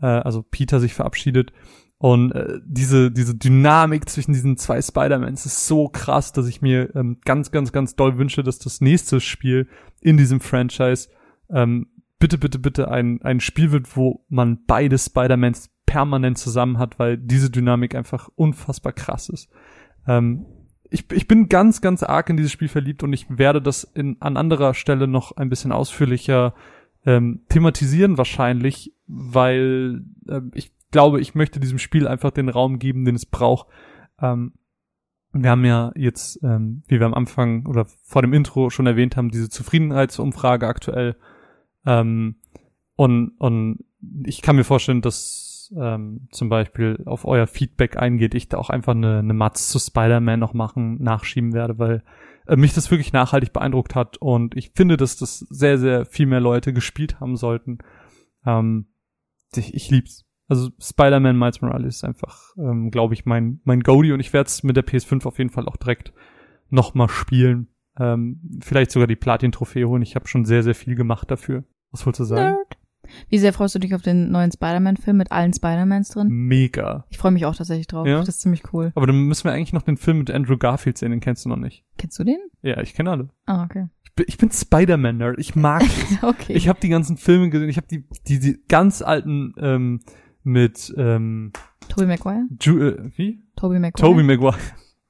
[0.00, 1.52] äh, also Peter sich verabschiedet.
[1.98, 6.94] Und äh, diese, diese Dynamik zwischen diesen zwei Spider-Mans ist so krass, dass ich mir
[6.96, 9.68] ähm, ganz, ganz, ganz doll wünsche, dass das nächste Spiel
[10.00, 11.08] in diesem Franchise
[11.48, 11.86] ähm,
[12.18, 17.18] bitte, bitte, bitte ein, ein Spiel wird, wo man beide Spider-Mans permanent zusammen hat, weil
[17.18, 19.48] diese Dynamik einfach unfassbar krass ist.
[20.08, 20.46] Ähm,
[20.92, 24.16] ich, ich bin ganz, ganz arg in dieses Spiel verliebt und ich werde das in,
[24.20, 26.54] an anderer Stelle noch ein bisschen ausführlicher
[27.04, 33.04] ähm, thematisieren wahrscheinlich, weil ähm, ich glaube, ich möchte diesem Spiel einfach den Raum geben,
[33.04, 33.68] den es braucht.
[34.20, 34.52] Ähm,
[35.32, 39.16] wir haben ja jetzt, ähm, wie wir am Anfang oder vor dem Intro schon erwähnt
[39.16, 41.16] haben, diese Zufriedenheitsumfrage aktuell.
[41.86, 42.36] Ähm,
[42.96, 43.84] und, und
[44.24, 48.70] ich kann mir vorstellen, dass ähm, zum Beispiel auf euer Feedback eingeht, ich da auch
[48.70, 52.02] einfach eine, eine Matz zu Spider-Man noch machen, nachschieben werde, weil
[52.46, 56.26] äh, mich das wirklich nachhaltig beeindruckt hat und ich finde, dass das sehr, sehr viel
[56.26, 57.78] mehr Leute gespielt haben sollten.
[58.44, 58.86] Ähm,
[59.54, 60.26] ich, ich lieb's.
[60.48, 64.48] Also Spider-Man Miles Morales ist einfach, ähm, glaube ich, mein, mein Goldie und ich werde
[64.48, 66.12] es mit der PS5 auf jeden Fall auch direkt
[66.68, 67.68] nochmal spielen.
[67.98, 70.02] Ähm, vielleicht sogar die Platin-Trophäe holen.
[70.02, 71.64] Ich habe schon sehr, sehr viel gemacht dafür.
[71.90, 72.56] Was wolltest du sagen?
[72.56, 72.78] Nerd.
[73.28, 76.28] Wie sehr freust du dich auf den neuen Spider-Man-Film mit allen Spider-Mans drin?
[76.28, 77.06] Mega.
[77.10, 78.06] Ich freue mich auch tatsächlich drauf.
[78.06, 78.18] Ja?
[78.18, 78.92] Das ist ziemlich cool.
[78.94, 81.48] Aber dann müssen wir eigentlich noch den Film mit Andrew Garfield sehen, den kennst du
[81.48, 81.84] noch nicht.
[81.98, 82.38] Kennst du den?
[82.62, 83.28] Ja, ich kenne alle.
[83.46, 83.88] Ah, okay.
[84.04, 85.38] Ich bin, ich bin Spider-Man-Nerd.
[85.38, 85.82] Ich mag
[86.22, 86.52] okay.
[86.52, 87.68] Ich habe die ganzen Filme gesehen.
[87.68, 90.00] Ich habe die, die, die ganz alten ähm,
[90.44, 91.52] mit ähm,
[91.88, 92.46] Tobey Maguire?
[92.60, 93.42] Ju äh, wie?
[93.56, 94.08] Tobey Maguire?
[94.08, 94.58] Toby Maguire.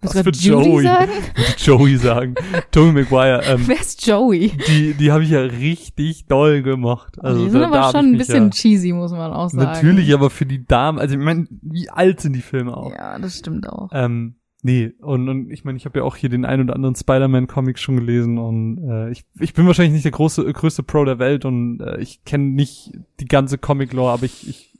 [0.03, 0.83] Was du für Judy Joey?
[0.83, 1.12] sagen?
[1.59, 2.35] Joey sagen.
[2.73, 3.43] Tobey Maguire.
[3.47, 4.53] Ähm, Wer ist Joey?
[4.67, 7.19] die, die habe ich ja richtig doll gemacht.
[7.21, 9.49] Also die sind da, da aber hab schon ein bisschen ja, cheesy, muss man auch
[9.49, 9.65] sagen.
[9.65, 12.93] Natürlich, aber für die Damen, also ich meine, wie alt sind die Filme auch?
[12.93, 13.91] Ja, das stimmt auch.
[13.93, 16.97] Ähm, nee, und, und ich meine, ich habe ja auch hier den ein oder anderen
[16.97, 21.21] Spider-Man-Comic schon gelesen und äh, ich, ich bin wahrscheinlich nicht der große, größte Pro der
[21.21, 24.73] Welt und äh, ich kenne nicht die ganze Comic-Lore, aber ich, ich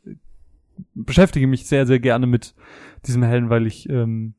[0.95, 2.55] beschäftige mich sehr, sehr gerne mit
[3.07, 4.35] diesem Helden, weil ich, ähm,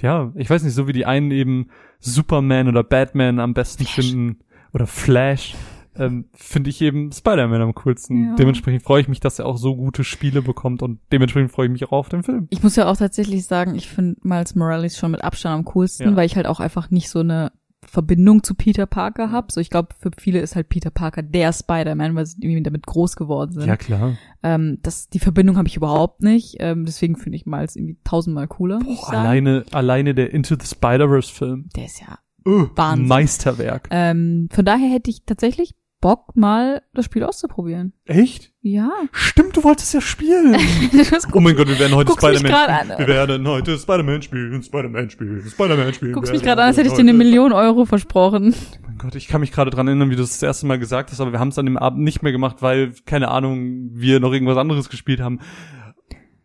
[0.00, 1.68] ja, ich weiß nicht, so wie die einen eben
[2.00, 4.06] Superman oder Batman am besten Flash.
[4.10, 4.38] finden
[4.72, 5.54] oder Flash,
[5.96, 8.30] ähm, finde ich eben Spider-Man am coolsten.
[8.30, 8.34] Ja.
[8.34, 11.72] Dementsprechend freue ich mich, dass er auch so gute Spiele bekommt und dementsprechend freue ich
[11.72, 12.48] mich auch auf den Film.
[12.50, 16.10] Ich muss ja auch tatsächlich sagen, ich finde Miles Morales schon mit Abstand am coolsten,
[16.10, 16.16] Ja.
[16.16, 17.52] weil ich halt auch einfach nicht so eine
[17.94, 19.52] Verbindung zu Peter Parker hab.
[19.52, 22.86] So, ich glaube, für viele ist halt Peter Parker der Spider-Man, weil sie irgendwie damit
[22.86, 23.66] groß geworden sind.
[23.66, 24.18] Ja, klar.
[24.42, 26.56] Ähm, das, die Verbindung habe ich überhaupt nicht.
[26.58, 28.80] Ähm, deswegen finde ich Miles irgendwie tausendmal cooler.
[28.80, 31.68] Boah, alleine, alleine der Into the Spider-Verse-Film.
[31.76, 32.18] Der ist ja.
[32.46, 33.06] Uh, Wahnsinn.
[33.06, 33.88] Meisterwerk.
[33.90, 35.74] Ähm, von daher hätte ich tatsächlich
[36.04, 37.94] Bock, mal das Spiel auszuprobieren.
[38.04, 38.52] Echt?
[38.60, 38.90] Ja.
[39.12, 40.54] Stimmt, du wolltest ja spielen.
[41.32, 42.90] Oh mein Gott, wir werden heute Spider-Man spielen.
[42.92, 42.98] an.
[42.98, 46.12] Wir werden heute Spider-Man spielen, Spider-Man spielen, Spider-Man spielen.
[46.12, 48.54] guckst mich gerade an, als hätte ich dir eine Million Euro versprochen.
[48.54, 50.78] Oh mein Gott, ich kann mich gerade dran erinnern, wie du das das erste Mal
[50.78, 53.88] gesagt hast, aber wir haben es an dem Abend nicht mehr gemacht, weil, keine Ahnung,
[53.94, 55.40] wir noch irgendwas anderes gespielt haben.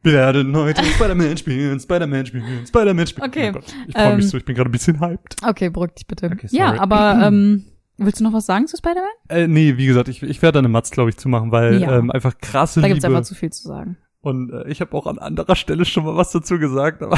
[0.03, 3.27] Wir werden heute Spider-Man spielen, Spider-Man spielen, Spider-Man spielen.
[3.27, 5.35] Okay, Oh Gott, ich freue mich ähm, so, ich bin gerade ein bisschen hyped.
[5.45, 6.27] Okay, beruhig dich bitte.
[6.27, 7.65] Okay, ja, aber ähm,
[7.99, 9.09] willst du noch was sagen zu Spider-Man?
[9.29, 11.97] Äh, nee, wie gesagt, ich, ich werde da eine Matz, glaube ich, zumachen, weil Ja.
[11.97, 12.95] ähm, einfach krasse Da Liebe.
[12.95, 13.97] gibt's einfach zu viel zu sagen.
[14.21, 17.17] Und äh, ich habe auch an anderer Stelle schon mal was dazu gesagt, aber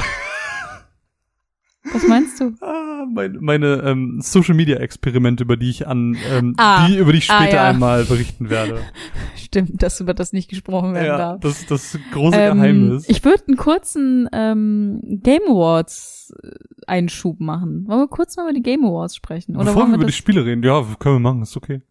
[1.94, 2.54] Was meinst du?
[2.62, 7.12] ah, mein, meine ähm, Social Media Experimente, über die ich an ähm, Ah, die über
[7.12, 7.70] die ich ah, später ja.
[7.70, 8.82] einmal berichten werde.
[9.36, 11.40] Stimmt, dass über das nicht gesprochen werden ja, darf.
[11.42, 13.10] das das große Ähm, Geheimnis.
[13.10, 16.50] ich würde einen kurzen ähm, Game Awards äh,
[16.88, 17.88] Einschub machen.
[17.88, 19.56] Wollen wir kurz mal über die Game Awards sprechen?
[19.56, 21.82] Oder Bevor wir wir über die Spiele reden, ja, können wir machen, ist okay.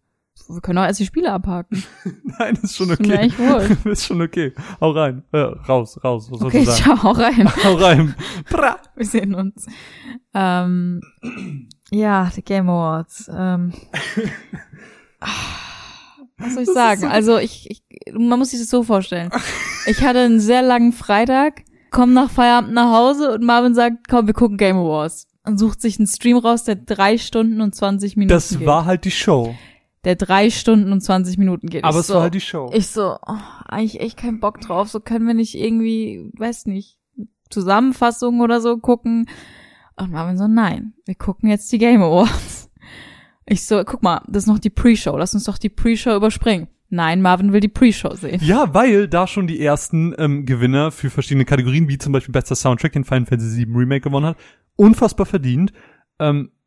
[0.47, 1.83] Wir können auch erst die Spiele abhaken.
[2.39, 3.17] Nein, ist schon Ist okay.
[3.17, 3.77] eigentlich wohl.
[3.91, 4.53] ist schon okay.
[4.79, 5.23] Hau rein.
[5.31, 6.29] Äh, raus, raus.
[6.31, 7.03] Was soll Okay, ich sagen?
[7.03, 7.53] hau rein.
[7.63, 8.15] Hau rein.
[8.49, 8.77] Bra.
[8.95, 9.65] Wir sehen uns.
[10.33, 11.01] Ähm,
[11.91, 13.29] ja, die Game Awards.
[13.33, 13.73] Ähm,
[16.37, 17.05] was soll ich sagen?
[17.05, 19.29] Also ich, ich, man muss sich das so vorstellen.
[19.85, 24.27] Ich hatte einen sehr langen Freitag, komm nach Feierabend nach Hause und Marvin sagt, komm,
[24.27, 25.27] wir gucken Game Awards.
[25.43, 28.65] Und sucht sich einen Stream raus, der drei Stunden und 20 Minuten Das geht.
[28.67, 29.55] war halt die Show.
[30.03, 31.83] Der drei Stunden und 20 Minuten geht.
[31.83, 32.71] Aber ich es so, war halt die Show.
[32.73, 33.37] Ich so, oh,
[33.67, 34.89] eigentlich echt keinen Bock drauf.
[34.89, 36.97] So können wir nicht irgendwie, weiß nicht,
[37.49, 39.27] Zusammenfassungen oder so gucken.
[39.95, 42.71] Und Marvin so, nein, wir gucken jetzt die Game Awards.
[43.45, 45.17] Ich so, guck mal, das ist noch die Pre-Show.
[45.17, 46.67] Lass uns doch die Pre-Show überspringen.
[46.89, 48.41] Nein, Marvin will die Pre-Show sehen.
[48.43, 52.55] Ja, weil da schon die ersten ähm, Gewinner für verschiedene Kategorien, wie zum Beispiel bester
[52.55, 54.37] Soundtrack, den Final Fantasy VII Remake gewonnen hat,
[54.75, 55.71] unfassbar verdient,
[56.19, 56.60] ähm, äh,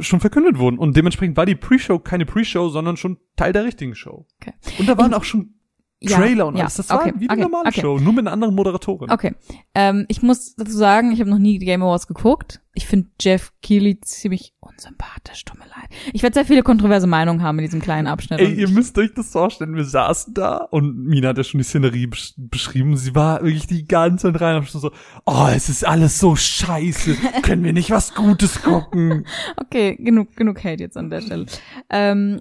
[0.00, 0.78] schon verkündet wurden.
[0.78, 4.26] Und dementsprechend war die Pre-Show keine Pre-Show, sondern schon Teil der richtigen Show.
[4.40, 4.54] Okay.
[4.78, 5.54] Und da waren Ich- auch schon
[6.00, 6.74] Ja, Trailer und ja, alles.
[6.76, 7.80] Das war okay, wie eine okay, normale okay.
[7.80, 9.10] Show, nur mit einer anderen Moderatorin.
[9.10, 9.34] Okay.
[9.74, 12.60] Ähm, ich muss dazu sagen, ich habe noch nie die Game Awards geguckt.
[12.74, 15.65] Ich finde Jeff Keighley ziemlich unsympathisch, leid.
[16.12, 18.40] Ich werde sehr viele kontroverse Meinungen haben in diesem kleinen Abschnitt.
[18.40, 21.64] Ey, ihr müsst euch das vorstellen, wir saßen da und Mina hat ja schon die
[21.64, 22.96] Szenerie besch beschrieben.
[22.96, 24.90] Sie war wirklich die ganze Zeit rein und so,
[25.24, 27.16] oh, es ist alles so scheiße.
[27.42, 29.24] Können wir nicht was Gutes gucken?
[29.56, 31.46] Okay, genug, genug Hate jetzt an der Stelle.
[31.90, 32.40] Ähm,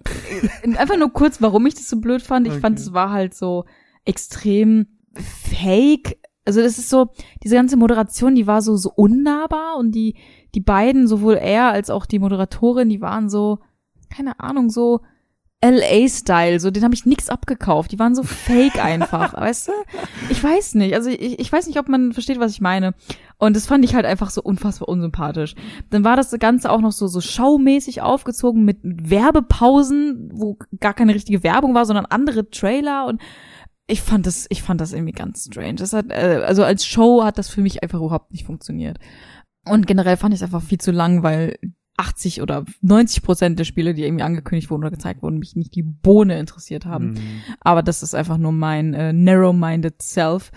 [0.64, 2.46] äh, einfach nur kurz, warum ich das so blöd fand.
[2.48, 2.62] Ich Okay.
[2.62, 3.66] fand, es war halt so
[4.06, 6.18] extrem fake.
[6.46, 7.10] Also das ist so,
[7.44, 10.16] diese ganze Moderation, die war so, so unnahbar und die,
[10.56, 13.60] die beiden, sowohl er als auch die Moderatorin, die waren so,
[14.10, 15.02] keine Ahnung, so
[15.64, 17.92] LA-Style, so, den habe ich nix abgekauft.
[17.92, 19.72] Die waren so fake einfach, weißt du?
[20.30, 22.94] Ich weiß nicht, also ich, ich weiß nicht, ob man versteht, was ich meine.
[23.38, 25.56] Und das fand ich halt einfach so unfassbar unsympathisch.
[25.90, 30.94] Dann war das Ganze auch noch so, so schaumäßig aufgezogen mit, mit Werbepausen, wo gar
[30.94, 33.22] keine richtige Werbung war, sondern andere Trailer und
[33.88, 35.76] ich fand das, ich fand das irgendwie ganz strange.
[35.76, 38.98] Das hat, äh, also als Show hat das für mich einfach überhaupt nicht funktioniert.
[39.66, 41.58] Und generell fand ich es einfach viel zu lang, weil
[41.98, 45.76] 80 oder 90 Prozent der Spiele, die irgendwie angekündigt wurden oder gezeigt wurden, mich nicht
[45.76, 47.16] die Bohne interessiert haben.
[47.16, 47.24] Hm.
[47.62, 50.52] Aber das ist einfach nur mein äh, narrow-minded Self.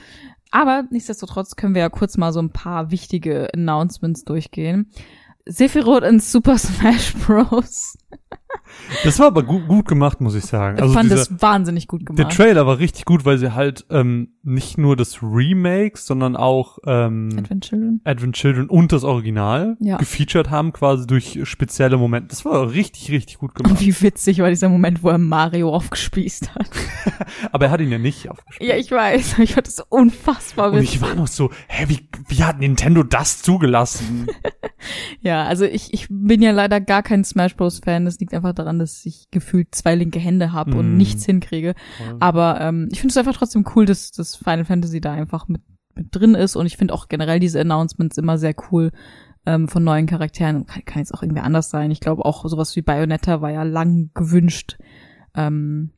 [0.50, 4.90] Aber nichtsdestotrotz können wir ja kurz mal so ein paar wichtige Announcements durchgehen.
[5.44, 7.96] Sephiroth in Super Smash Bros.
[9.04, 10.76] Das war aber gut, gut gemacht, muss ich sagen.
[10.76, 12.36] Ich Also fand dieser, das wahnsinnig gut der gemacht.
[12.36, 17.28] Trailer war richtig gut, weil sie halt ähm, nicht nur das Remake, sondern auch ähm,
[17.36, 18.00] Advent Children.
[18.04, 19.96] Advent Children und das Original Ja.
[19.98, 22.28] gefeatured haben, quasi durch spezielle Momente.
[22.28, 23.80] Das war richtig, richtig gut Und gemacht.
[23.80, 26.70] wie witzig war dieser Moment, wo er Mario aufgespießt hat.
[27.52, 28.70] Aber er hat ihn ja nicht aufgespielt.
[28.70, 29.38] Ja, ich weiß.
[29.40, 30.94] Ich fand das unfassbar und witzig.
[30.96, 34.28] ich war noch so, hä, wie, wie hat Nintendo das zugelassen?
[35.20, 37.80] Ja, also ich, ich bin ja leider gar kein Smash Bros.
[37.84, 37.97] Fan.
[38.04, 40.96] Das liegt einfach daran, dass ich gefühlt zwei linke Hände habe und Mm.
[40.96, 41.74] nichts hinkriege.
[42.20, 45.62] Aber ähm, ich finde es einfach trotzdem cool, dass das Final Fantasy da einfach mit,
[45.94, 46.56] mit drin ist.
[46.56, 48.90] Und ich finde auch generell diese Announcements immer sehr cool
[49.46, 50.66] ähm, von neuen Charakteren.
[50.66, 51.90] Kann, kann jetzt auch irgendwie anders sein.
[51.90, 54.78] Ich glaube auch sowas wie Bayonetta war ja lang gewünscht.
[55.34, 55.90] Ähm,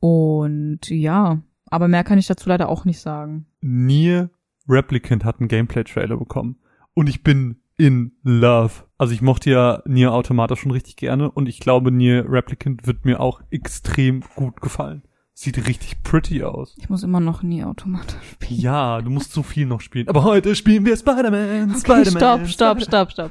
[0.00, 3.46] und ja, aber mehr kann ich dazu leider auch nicht sagen.
[3.60, 4.30] Nier
[4.68, 6.56] Replicant hat einen Gameplay-Trailer bekommen.
[6.94, 8.84] Und ich bin in love.
[8.98, 13.04] Also ich mochte ja Nier Automata schon richtig gerne und ich glaube, Nier Replicant wird
[13.04, 15.02] mir auch extrem gut gefallen.
[15.36, 16.76] Sieht richtig pretty aus.
[16.78, 18.60] Ich muss immer noch nie Automata spielen.
[18.60, 20.08] Ja, du musst so viel noch spielen.
[20.08, 21.70] Aber heute spielen wir Spider-Man.
[21.70, 22.46] Okay, Spider-Man.
[22.46, 23.30] stopp, stopp, stopp, stopp.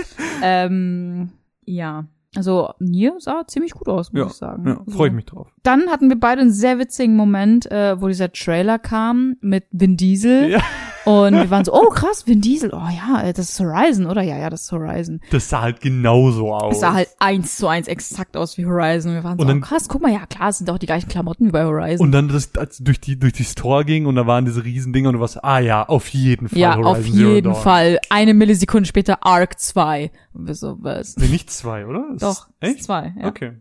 [0.42, 1.30] ähm,
[1.64, 2.06] ja.
[2.36, 4.66] Also Nier sah ziemlich gut aus, muss Ja, ich sagen.
[4.68, 4.92] Ja, So.
[4.96, 5.48] freue ich mich drauf.
[5.62, 9.96] Dann hatten wir beide einen sehr witzigen Moment, äh, wo dieser Trailer kam mit Vin
[9.96, 10.50] Diesel.
[10.50, 10.60] Ja.
[11.06, 12.70] Und wir waren so, oh krass, Vin Diesel.
[12.72, 14.22] Oh ja, äh, das ist Horizon, oder?
[14.22, 15.20] Ja, ja, das ist Horizon.
[15.30, 16.76] Das sah halt genauso aus.
[16.76, 19.12] Es sah halt eins zu eins exakt aus wie Horizon.
[19.12, 20.86] Wir waren so, Und dann- oh, krass, guck mal, ja klar, es sind auch die
[20.86, 22.06] gleichen Klamotten wie bei Horizon.
[22.06, 25.10] und dann das, als durch die durch die Store ging und da waren diese Riesendinger
[25.10, 27.54] und du warst, ah ja, auf jeden Fall ja, Horizon auf jeden.
[27.54, 27.98] Fall.
[28.08, 30.10] Eine Millisekunde später Arc 2.
[30.32, 31.16] Und wir so, was?
[31.16, 32.06] Nee, nicht zwei, oder?
[32.24, 32.84] Doch, Echt?
[32.84, 33.14] zwei.
[33.18, 33.28] Ja.
[33.28, 33.52] Okay.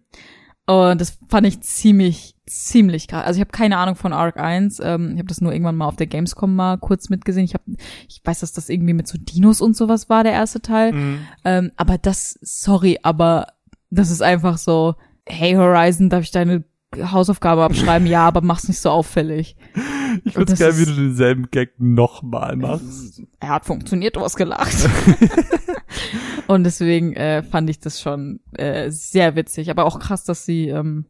[0.66, 3.26] Und das fand ich ziemlich, ziemlich krass.
[3.26, 4.80] Also ich habe keine Ahnung von Arc 1.
[4.82, 7.44] Ähm, ich habe das nur irgendwann mal auf der Gamescom mal kurz mitgesehen.
[7.44, 7.64] Ich hab,
[8.08, 10.94] ich weiß, dass das irgendwie mit so Dinos und sowas war, der erste Teil.
[10.94, 11.20] Mhm.
[11.44, 13.48] Ähm, aber das, sorry, aber
[13.90, 14.96] das ist einfach so,
[15.26, 16.64] hey Horizon, darf ich deine
[16.98, 18.08] Hausaufgabe abschreiben?
[18.08, 19.56] ja, aber mach's nicht so auffällig.
[20.26, 23.22] Ich find's geil, wie du denselben Gag nochmal machst.
[23.40, 24.76] Er hat funktioniert, du hast gelacht.
[26.48, 29.70] und deswegen äh, fand ich das schon äh, sehr witzig.
[29.70, 31.06] Aber auch krass, dass sie ähm,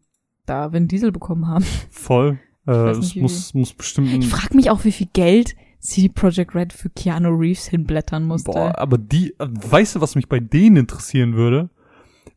[0.45, 1.65] da Vin Diesel bekommen haben.
[1.89, 2.39] Voll.
[2.67, 6.71] Äh, es muss, muss bestimmt Ich frage mich auch, wie viel Geld CD Projekt Red
[6.71, 8.51] für Keanu Reeves hinblättern musste.
[8.51, 11.69] Boah, aber die, äh, weißt du, was mich bei denen interessieren würde?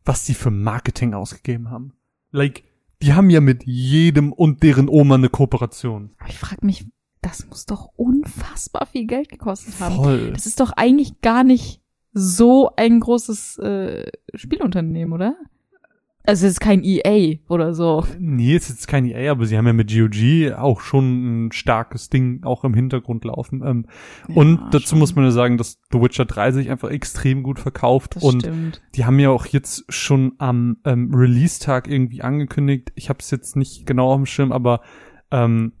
[0.03, 1.93] Was die für Marketing ausgegeben haben.
[2.31, 2.63] Like,
[3.01, 6.11] die haben ja mit jedem und deren Oma eine Kooperation.
[6.19, 6.85] Aber ich frage mich,
[7.21, 9.95] das muss doch unfassbar viel Geld gekostet haben.
[9.95, 10.33] Voll.
[10.33, 11.81] Das ist doch eigentlich gar nicht
[12.13, 15.35] so ein großes äh, Spielunternehmen, oder?
[16.27, 18.05] Also es ist kein EA oder so.
[18.19, 22.09] Nee, ist jetzt kein EA, aber sie haben ja mit GOG auch schon ein starkes
[22.09, 23.63] Ding auch im Hintergrund laufen.
[23.65, 23.85] Ähm,
[24.35, 24.99] und Ja, dazu schon.
[24.99, 28.41] muss man ja sagen, dass The Witcher 3 sich einfach extrem gut verkauft Das und
[28.41, 28.81] stimmt.
[28.95, 32.91] Die haben ja auch jetzt schon am ähm, Release-Tag irgendwie angekündigt.
[32.95, 34.81] Ich habe es jetzt nicht genau auf dem Schirm, aber
[35.31, 35.71] ähm,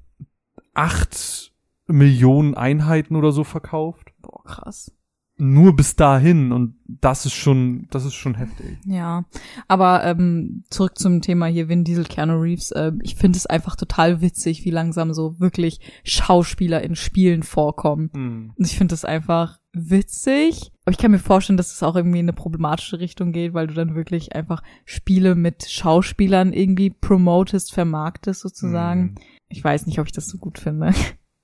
[0.73, 1.51] acht
[1.87, 4.13] Millionen Einheiten oder so verkauft.
[4.21, 4.93] Boah, krass.
[5.39, 8.77] Nur bis dahin und das ist schon, das ist schon heftig.
[8.85, 9.25] Ja,
[9.67, 12.71] aber ähm, zurück zum Thema hier Vin Diesel, Keanu Reeves.
[12.71, 18.09] Äh, ich finde es einfach total witzig, wie langsam so wirklich Schauspieler in Spielen vorkommen.
[18.57, 20.71] Und ich finde das einfach witzig.
[20.85, 23.67] Aber ich kann mir vorstellen, dass es auch irgendwie in eine problematische Richtung geht, weil
[23.67, 29.01] du dann wirklich einfach Spiele mit Schauspielern irgendwie promotest, vermarktest sozusagen.
[29.01, 29.15] Mhm.
[29.49, 30.93] Ich weiß nicht, ob ich das so gut finde.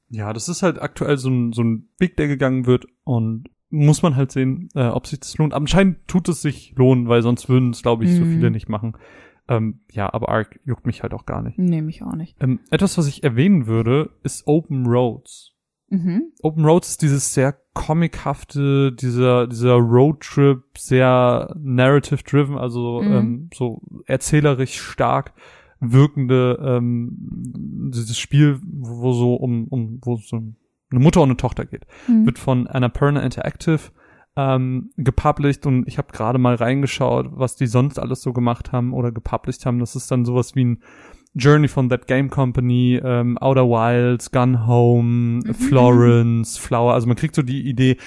[0.09, 4.01] Ja, das ist halt aktuell so ein, so ein Weg, der gegangen wird und muss
[4.03, 5.53] man halt sehen, äh, ob sich das lohnt.
[5.53, 8.29] Anscheinend tut es sich lohnen, weil sonst würden es, glaube ich, so Mhm.
[8.29, 8.93] viele nicht machen.
[9.49, 11.57] Ähm, ja, aber Ark juckt mich halt auch gar nicht.
[11.59, 12.37] Nehme ich auch nicht.
[12.39, 15.51] Ähm, etwas, was ich erwähnen würde, ist Open Roads.
[15.89, 16.31] Mhm.
[16.41, 23.11] Open Roads ist dieses sehr comichafte, dieser, dieser Roadtrip, sehr narrative-driven, also Mhm.
[23.11, 25.33] ähm, so erzählerisch stark
[25.79, 30.41] wirkende ähm, dieses Spiel, wo wo so um, um wo so
[30.93, 31.85] eine Mutter und eine Tochter geht.
[32.07, 32.25] Mhm.
[32.25, 33.79] Wird von Annapurna Interactive
[34.35, 38.93] ähm, gepublished und ich habe gerade mal reingeschaut, was die sonst alles so gemacht haben
[38.93, 39.79] oder gepublished haben.
[39.79, 40.83] Das ist dann sowas wie ein
[41.35, 45.53] Journey von That Game Company, ähm, Outer Wilds, Gun Home, Mhm.
[45.53, 46.93] Florence, Flower.
[46.93, 47.97] Also man kriegt so die Idee,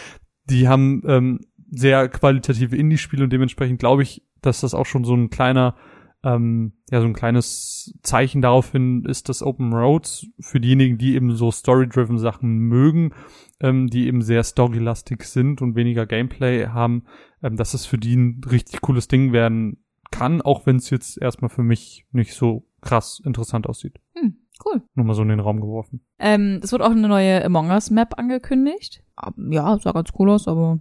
[0.48, 5.14] die haben ähm, sehr qualitative Indie-Spiele und dementsprechend glaube ich, dass das auch schon so
[5.14, 5.74] ein kleiner,
[6.24, 11.14] ähm, ja, so ein kleines Zeichen darauf hin ist, dass Open Roads für diejenigen, die
[11.14, 13.12] eben so story-driven Sachen mögen,
[13.60, 17.04] ähm, die eben sehr storylastig sind und weniger Gameplay haben,
[17.42, 21.20] ähm, dass es für die ein richtig cooles Ding werden kann, auch wenn es jetzt
[21.20, 23.98] erstmal für mich nicht so krass interessant aussieht.
[24.14, 24.82] Hm, cool.
[24.94, 26.00] Nur mal so in den Raum geworfen.
[26.18, 29.02] Ähm, es wird auch eine neue Among Us Map angekündigt.
[29.24, 30.80] Ähm, Ja, sah ganz cool aus, aber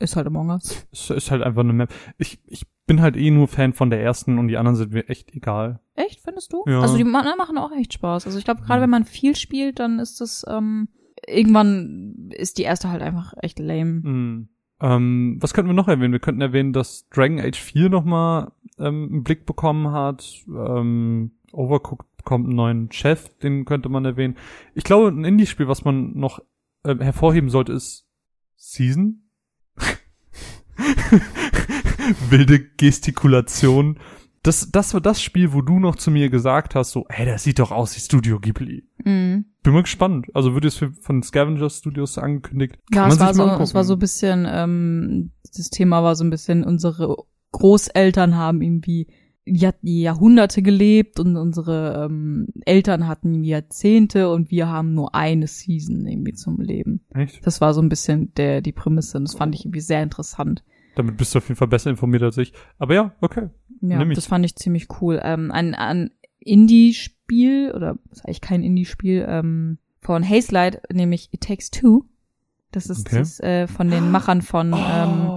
[0.00, 0.86] Ist halt Among Us.
[0.92, 1.92] Es ist halt einfach eine Map.
[2.18, 5.08] Ich, ich bin halt eh nur Fan von der ersten und die anderen sind mir
[5.08, 5.80] echt egal.
[5.94, 6.62] Echt, findest du?
[6.66, 6.80] Ja.
[6.80, 8.26] Also die ma- machen auch echt Spaß.
[8.26, 8.82] Also ich glaube, gerade Mhm.
[8.84, 10.88] wenn man viel spielt, dann ist das, ähm,
[11.26, 14.00] irgendwann ist die erste halt einfach echt lame.
[14.04, 14.48] Mhm.
[14.80, 16.12] Ähm, was könnten wir noch erwähnen?
[16.12, 20.44] Wir könnten erwähnen, dass Dragon Age 4 nochmal ähm, einen Blick bekommen hat.
[20.48, 24.36] Ähm, Overcooked bekommt einen neuen Chef, den könnte man erwähnen.
[24.74, 26.40] Ich glaube, ein Indie-Spiel, was man noch
[26.84, 28.06] ähm, hervorheben sollte, ist
[28.56, 29.27] Season.
[32.30, 33.98] Wilde Gestikulation.
[34.42, 37.42] Das, das war das Spiel, wo du noch zu mir gesagt hast, so, hey, das
[37.42, 38.84] sieht doch aus wie Studio Ghibli.
[39.04, 39.46] Mhm.
[39.62, 40.26] Bin mal gespannt.
[40.32, 42.78] Also wird für- von Scavenger Studios angekündigt.
[42.94, 46.30] Ja, es war so, es war so ein bisschen, ähm, das Thema war so ein
[46.30, 47.16] bisschen, unsere
[47.52, 49.08] Großeltern haben irgendwie
[49.56, 56.06] Jahr, Jahrhunderte gelebt und unsere ähm, Eltern hatten Jahrzehnte und wir haben nur eine Season
[56.06, 57.00] irgendwie zum Leben.
[57.14, 57.46] Echt?
[57.46, 60.62] Das war so ein bisschen der die Prämisse und das fand ich irgendwie sehr interessant.
[60.96, 62.52] Damit bist du auf jeden Fall besser informiert als ich.
[62.78, 63.48] Aber ja, okay.
[63.80, 65.20] Ja, das fand ich ziemlich cool.
[65.22, 71.70] Ähm, ein, ein Indie-Spiel, oder ist eigentlich kein Indie-Spiel, ähm, von Hazelight, nämlich It Takes
[71.70, 72.04] Two.
[72.72, 73.18] Das ist, Okay.
[73.18, 75.30] das, äh, von den Machern von ähm,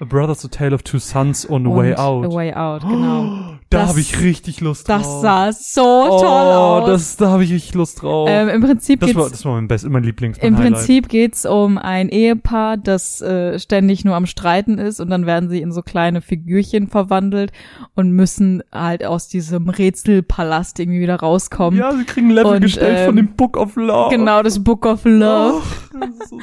[0.00, 2.26] A Brother's A Tale of Two Sons on a und Way Out.
[2.26, 3.54] A Way Out, genau.
[3.70, 5.02] Da habe ich richtig Lust drauf.
[5.02, 6.86] Das sah so oh, toll aus.
[6.86, 8.26] Das, da habe ich richtig Lust drauf.
[8.30, 10.38] ähm, Im Prinzip das, war, geht's, das war mein Best, mein Lieblings.
[10.38, 10.72] im mein Highlight.
[10.72, 15.50] Prinzip geht's um ein Ehepaar, das äh, ständig nur am Streiten ist und dann werden
[15.50, 17.52] sie in so kleine Figürchen verwandelt
[17.94, 21.78] und müssen halt aus diesem Rätselpalast irgendwie wieder rauskommen.
[21.78, 24.16] Ja, sie kriegen ein Level Und, gestellt von ähm, dem Book of Love.
[24.16, 25.60] Genau, das Book of Love.
[25.60, 25.87] Oh,
[26.28, 26.38] so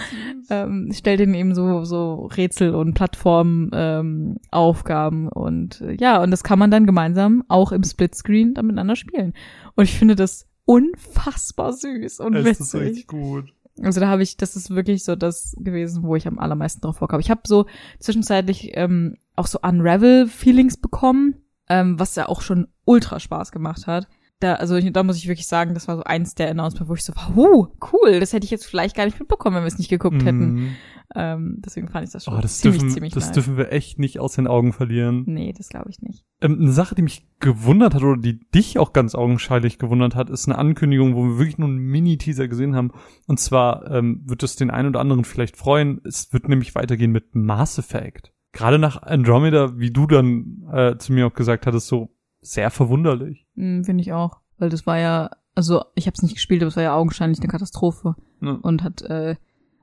[0.49, 6.31] ähm, stellt ihnen eben so so Rätsel und Plattformen ähm, Aufgaben und äh, ja und
[6.31, 9.33] das kann man dann gemeinsam auch im Splitscreen dann miteinander spielen
[9.75, 12.81] und ich finde das unfassbar süß und Es ist witzig.
[12.81, 13.53] richtig gut.
[13.81, 17.01] Also da habe ich, das ist wirklich so das gewesen, wo ich am allermeisten drauf
[17.01, 17.21] habe.
[17.21, 17.65] Ich habe so
[17.99, 21.35] zwischenzeitlich ähm, auch so Unravel-Feelings bekommen,
[21.67, 24.07] ähm, was ja auch schon ultra Spaß gemacht hat.
[24.41, 26.93] Da, also ich, da muss ich wirklich sagen, das war so eins der Announcements, wo
[26.93, 29.67] ich so war, huh, cool, das hätte ich jetzt vielleicht gar nicht mitbekommen, wenn wir
[29.67, 30.53] es nicht geguckt hätten.
[30.53, 30.75] Mhm.
[31.15, 33.33] Ähm, deswegen fand ich das schon Oh, das ziemlich, dürfen, ziemlich das nice.
[33.33, 35.23] dürfen wir echt nicht aus den Augen verlieren.
[35.27, 36.25] nee, das glaube ich nicht.
[36.41, 40.29] Ähm, eine Sache, die mich gewundert hat oder die dich auch ganz augenscheinlich gewundert hat,
[40.29, 42.91] ist eine Ankündigung, wo wir wirklich nur einen Mini-Teaser gesehen haben.
[43.27, 46.01] Und zwar ähm, wird es den einen oder anderen vielleicht freuen.
[46.03, 48.33] Es wird nämlich weitergehen mit Mass Effect.
[48.51, 52.14] Gerade nach Andromeda, wie du dann äh, zu mir auch gesagt hattest, so
[52.45, 53.45] sehr verwunderlich.
[53.55, 54.39] Hm, Finde ich auch.
[54.57, 57.39] Weil das war ja, also ich habe es nicht gespielt, aber es war ja augenscheinlich
[57.39, 58.51] eine Katastrophe Ja.
[58.61, 59.35] und hat äh,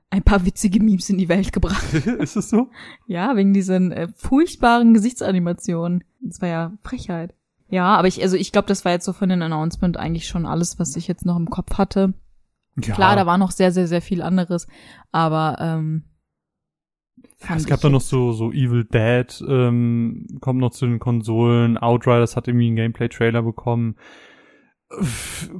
[0.09, 1.93] ein paar witzige Memes in die Welt gebracht.
[1.93, 2.69] ist es so?
[3.07, 6.03] Ja, wegen diesen äh, furchtbaren Gesichtsanimationen.
[6.21, 7.33] Das war ja Frechheit.
[7.69, 10.45] Ja, aber ich, also ich glaube, das war jetzt so von den Announcement eigentlich schon
[10.45, 12.13] alles, was ich jetzt noch im Kopf hatte.
[12.81, 12.93] Ja.
[12.93, 14.67] Klar, da war noch sehr, sehr, sehr viel anderes,
[15.11, 16.03] aber ähm,
[17.43, 21.77] fand es gab da noch so, so Evil Dead, ähm, kommt noch zu den Konsolen.
[21.77, 23.95] Outriders hat irgendwie einen Gameplay-Trailer bekommen.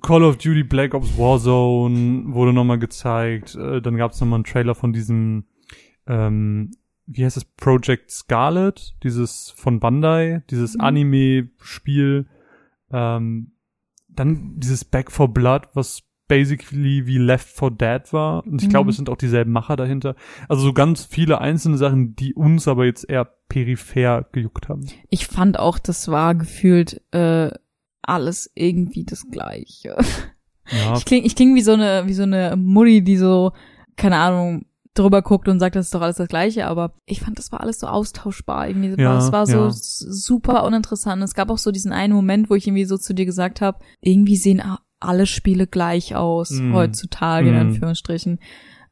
[0.01, 3.55] Call of Duty Black Ops Warzone wurde nochmal gezeigt.
[3.55, 5.45] Äh, dann gab es nochmal einen Trailer von diesem,
[6.07, 6.71] ähm,
[7.07, 10.81] wie heißt es, Project Scarlet, dieses von Bandai, dieses Mhm.
[10.81, 12.27] Anime-Spiel.
[12.91, 13.53] Ähm,
[14.07, 16.03] dann dieses Back for Blood, was
[16.37, 18.45] basically wie Left 4 Dead war.
[18.45, 18.89] Und ich glaube, Mhm.
[18.89, 20.15] es sind auch dieselben Macher dahinter.
[20.49, 24.85] Also so ganz viele einzelne Sachen, die uns aber jetzt eher peripher gejuckt haben.
[25.09, 27.51] Ich fand auch, das war gefühlt äh,
[28.01, 29.95] alles irgendwie das Gleiche.
[30.71, 33.51] Ja, Ich kling, ich kling wie so eine, wie so eine Mutti, die so,
[33.97, 34.65] keine Ahnung,
[34.95, 37.61] drüber guckt und sagt, das ist doch alles das Gleiche, aber ich fand, das war
[37.61, 38.67] alles so austauschbar.
[38.69, 39.71] Irgendwie, Ja, es war so ja.
[39.71, 41.21] super uninteressant.
[41.23, 43.79] Es gab auch so diesen einen Moment, wo ich irgendwie so zu dir gesagt habe,
[44.01, 44.61] irgendwie sehen
[45.05, 46.73] alle Spiele gleich aus, Mm.
[46.73, 47.59] heutzutage, in Mm.
[47.59, 48.39] Anführungsstrichen.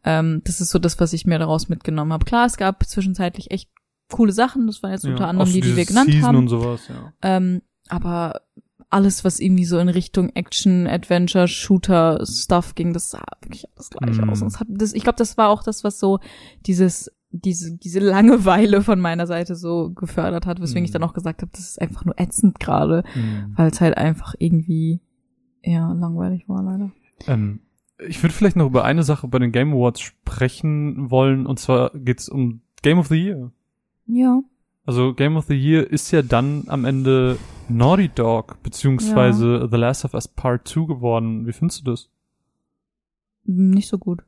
[0.03, 2.25] Ähm, das ist so das, was ich mir daraus mitgenommen habe.
[2.25, 3.69] Klar, es gab zwischenzeitlich echt
[4.11, 5.11] coole Sachen, das waren jetzt ja.
[5.11, 6.37] unter anderem die, die wir genannt Season haben.
[6.37, 7.13] und sowas, ja.
[7.21, 8.41] Ähm, aber
[8.89, 13.89] alles, was irgendwie so in Richtung Action, Adventure, Shooter, Stuff ging, das sah wirklich alles
[13.89, 14.29] gleich Mm.
[14.29, 14.41] aus.
[14.41, 16.19] Und es hat, das, ich glaube, das war auch das, was so
[16.65, 20.85] dieses, diese, diese Langeweile von meiner Seite so gefördert hat, weswegen Mm.
[20.85, 23.53] ich dann auch gesagt habe, das ist einfach nur ätzend gerade, Mhm.
[23.55, 24.99] weil es halt einfach irgendwie
[25.61, 26.91] eher langweilig war, leider.
[27.27, 27.59] Ähm,
[28.07, 31.91] ich würde vielleicht noch über eine Sache bei den Game Awards sprechen wollen, und zwar
[31.93, 33.51] geht's um Game of the Year.
[34.07, 34.41] Ja.
[34.85, 37.37] Also Game of the Year ist ja dann am Ende
[37.69, 41.45] Naughty Dog beziehungsweise The Last of Us Part 2 geworden.
[41.45, 42.09] Wie findest du das?
[43.45, 44.23] Nicht so gut.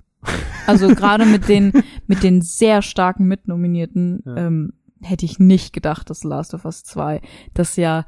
[0.67, 1.73] Also gerade mit den
[2.07, 4.37] mit den sehr starken Mitnominierten Ja.
[4.37, 7.19] ähm, hätte ich nicht gedacht, dass Last of Us 2,
[7.53, 8.05] das ja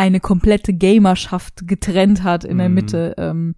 [0.00, 2.74] eine komplette Gamerschaft getrennt hat in der Mhm.
[2.74, 3.54] Mitte, ähm,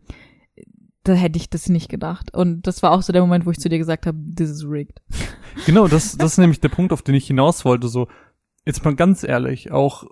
[1.05, 2.35] da hätte ich das nicht gedacht.
[2.35, 4.65] Und das war auch so der Moment, wo ich zu dir gesagt habe, this is
[4.65, 5.01] rigged.
[5.67, 7.87] Genau, das, das ist nämlich der Punkt, auf den ich hinaus wollte.
[7.87, 8.09] So,
[8.65, 10.05] jetzt mal ganz ehrlich, auch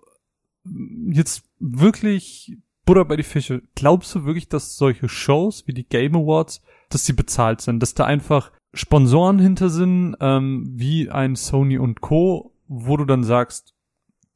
[1.11, 3.63] jetzt wirklich Butter bei die Fische.
[3.75, 7.95] Glaubst du wirklich, dass solche Shows wie die Game Awards, dass sie bezahlt sind, dass
[7.95, 13.75] da einfach Sponsoren hinter sind, ähm, wie ein Sony und Co., wo du dann sagst,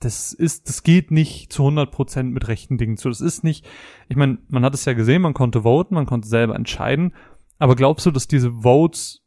[0.00, 3.08] das ist, das geht nicht zu 100 Prozent mit rechten Dingen zu.
[3.08, 3.66] Das ist nicht,
[4.08, 7.14] ich meine, man hat es ja gesehen, man konnte voten, man konnte selber entscheiden,
[7.58, 9.22] aber glaubst du, dass diese Votes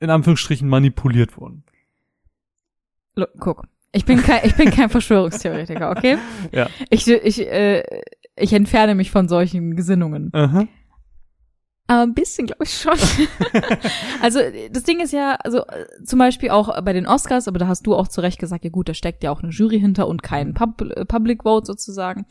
[0.00, 1.64] in Anführungsstrichen manipuliert wurden?
[3.38, 6.18] Guck, ich bin kein, ich bin kein Verschwörungstheoretiker, okay?
[6.50, 6.68] Ja.
[6.90, 7.82] Ich, ich, äh,
[8.36, 10.30] ich entferne mich von solchen Gesinnungen.
[10.32, 10.68] Aber
[12.00, 12.94] ein bisschen, glaube ich schon.
[14.22, 14.40] also
[14.70, 17.86] das Ding ist ja, also äh, zum Beispiel auch bei den Oscars, aber da hast
[17.86, 20.22] du auch zu Recht gesagt, ja gut, da steckt ja auch eine Jury hinter und
[20.22, 22.26] kein Pub äh, Public Vote sozusagen.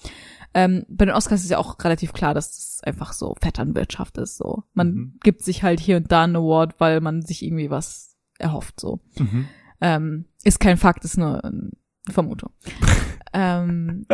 [0.54, 4.38] Ähm, bei den Oscars ist ja auch relativ klar, dass das einfach so Vetternwirtschaft ist.
[4.38, 5.20] So, man Mhm.
[5.24, 8.80] gibt sich halt hier und da einen Award, weil man sich irgendwie was erhofft.
[8.80, 9.48] So Mhm.
[9.80, 11.70] ähm, ist kein Fakt, ist nur eine
[12.10, 12.52] Vermutung.
[13.34, 14.06] ähm,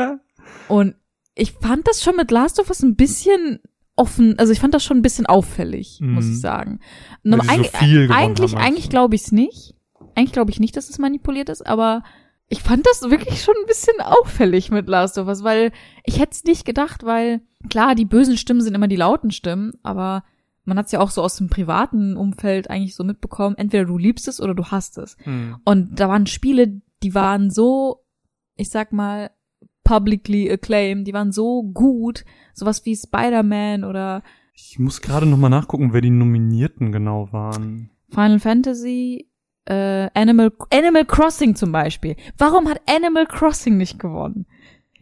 [0.67, 0.95] und
[1.35, 3.59] ich fand das schon mit Last of Us ein bisschen
[3.97, 6.31] offen, also ich fand das schon ein bisschen auffällig, muss Mhm.
[6.31, 6.79] ich sagen.
[7.23, 9.75] Weil Nur die so eigentlich eigentlich, eigentlich glaube ich es nicht.
[10.15, 12.03] Eigentlich glaube ich nicht, dass es manipuliert ist, aber
[12.47, 15.71] ich fand das wirklich schon ein bisschen auffällig mit Last of Us, weil
[16.05, 19.73] ich hätte es nicht gedacht, weil klar, die bösen Stimmen sind immer die lauten Stimmen,
[19.83, 20.23] aber
[20.63, 23.97] man hat es ja auch so aus dem privaten Umfeld eigentlich so mitbekommen, entweder du
[23.97, 25.17] liebst es oder du hasst es.
[25.25, 25.57] Mhm.
[25.65, 28.03] Und da waren Spiele, die waren so,
[28.55, 29.29] ich sag mal,
[29.88, 34.21] publicly acclaimed, die waren so gut, sowas wie Spider-Man oder
[34.53, 37.89] Ich muss gerade noch mal nachgucken, wer die Nominierten genau waren.
[38.09, 39.29] Final Fantasy,
[39.65, 42.17] äh, Animal, Animal Crossing zum Beispiel.
[42.38, 44.45] Warum hat Animal Crossing nicht gewonnen?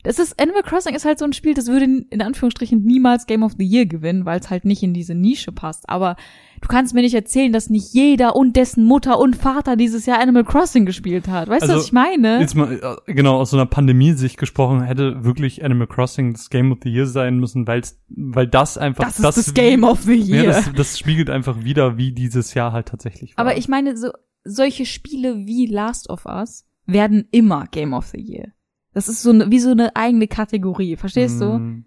[0.06, 3.44] Das ist, Animal Crossing ist halt so ein Spiel, das würde in Anführungsstrichen niemals Game
[3.44, 5.90] of the Year gewinnen, weil es halt nicht in diese Nische passt.
[5.90, 6.16] Aber
[6.62, 10.20] du kannst mir nicht erzählen, dass nicht jeder und dessen Mutter und Vater dieses Jahr
[10.20, 11.50] Animal Crossing gespielt hat.
[11.50, 12.40] Weißt du, Also, was ich meine?
[12.40, 16.72] Jetzt mal, äh, genau, aus so einer Pandemie-Sicht gesprochen, hätte wirklich Animal Crossing das Game
[16.72, 20.14] of the Year sein müssen, weil's, weil das einfach, Das ist das, Game of the
[20.14, 20.46] ja, Year.
[20.52, 23.46] das, das spiegelt einfach wieder, wie dieses Jahr halt tatsächlich war.
[23.46, 24.10] Aber ich meine, so,
[24.44, 28.55] solche Spiele wie Last of Us werden immer Game of the Year.
[28.96, 31.60] Das ist so eine, wie so eine eigene Kategorie, verstehst du?
[31.60, 31.86] Mm.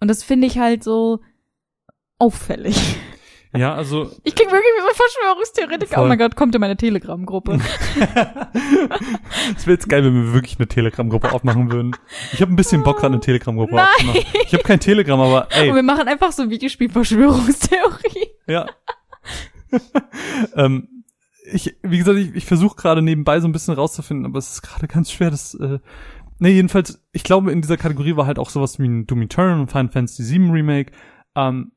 [0.00, 1.20] Und das finde ich halt so
[2.18, 2.76] auffällig.
[3.52, 5.94] Ja, also, Ich klinge wirklich wie so ein Verschwörungstheoretiker.
[5.96, 6.04] Voll.
[6.04, 7.54] Oh mein Gott, kommt in meine Telegram-Gruppe.
[9.56, 11.96] es wäre jetzt geil, wenn wir wirklich eine Telegram-Gruppe aufmachen würden.
[12.32, 14.22] Ich habe ein bisschen Bock, gerade eine Telegram-Gruppe aufzumachen.
[14.46, 18.28] Ich habe kein Telegram, aber Und ey, wir machen einfach so Videospiel-Verschwörungstheorie.
[18.46, 18.66] ja.
[20.54, 21.00] ähm,
[21.52, 24.62] ich, wie gesagt, ich, ich versuche gerade nebenbei so ein bisschen rauszufinden, aber es ist
[24.62, 25.80] gerade ganz schwer, das, äh,
[26.40, 29.60] nee, jedenfalls, ich glaube, in dieser Kategorie war halt auch sowas wie ein Doom Eternal
[29.60, 30.92] und Final Fantasy VII Remake,
[31.34, 31.72] ähm,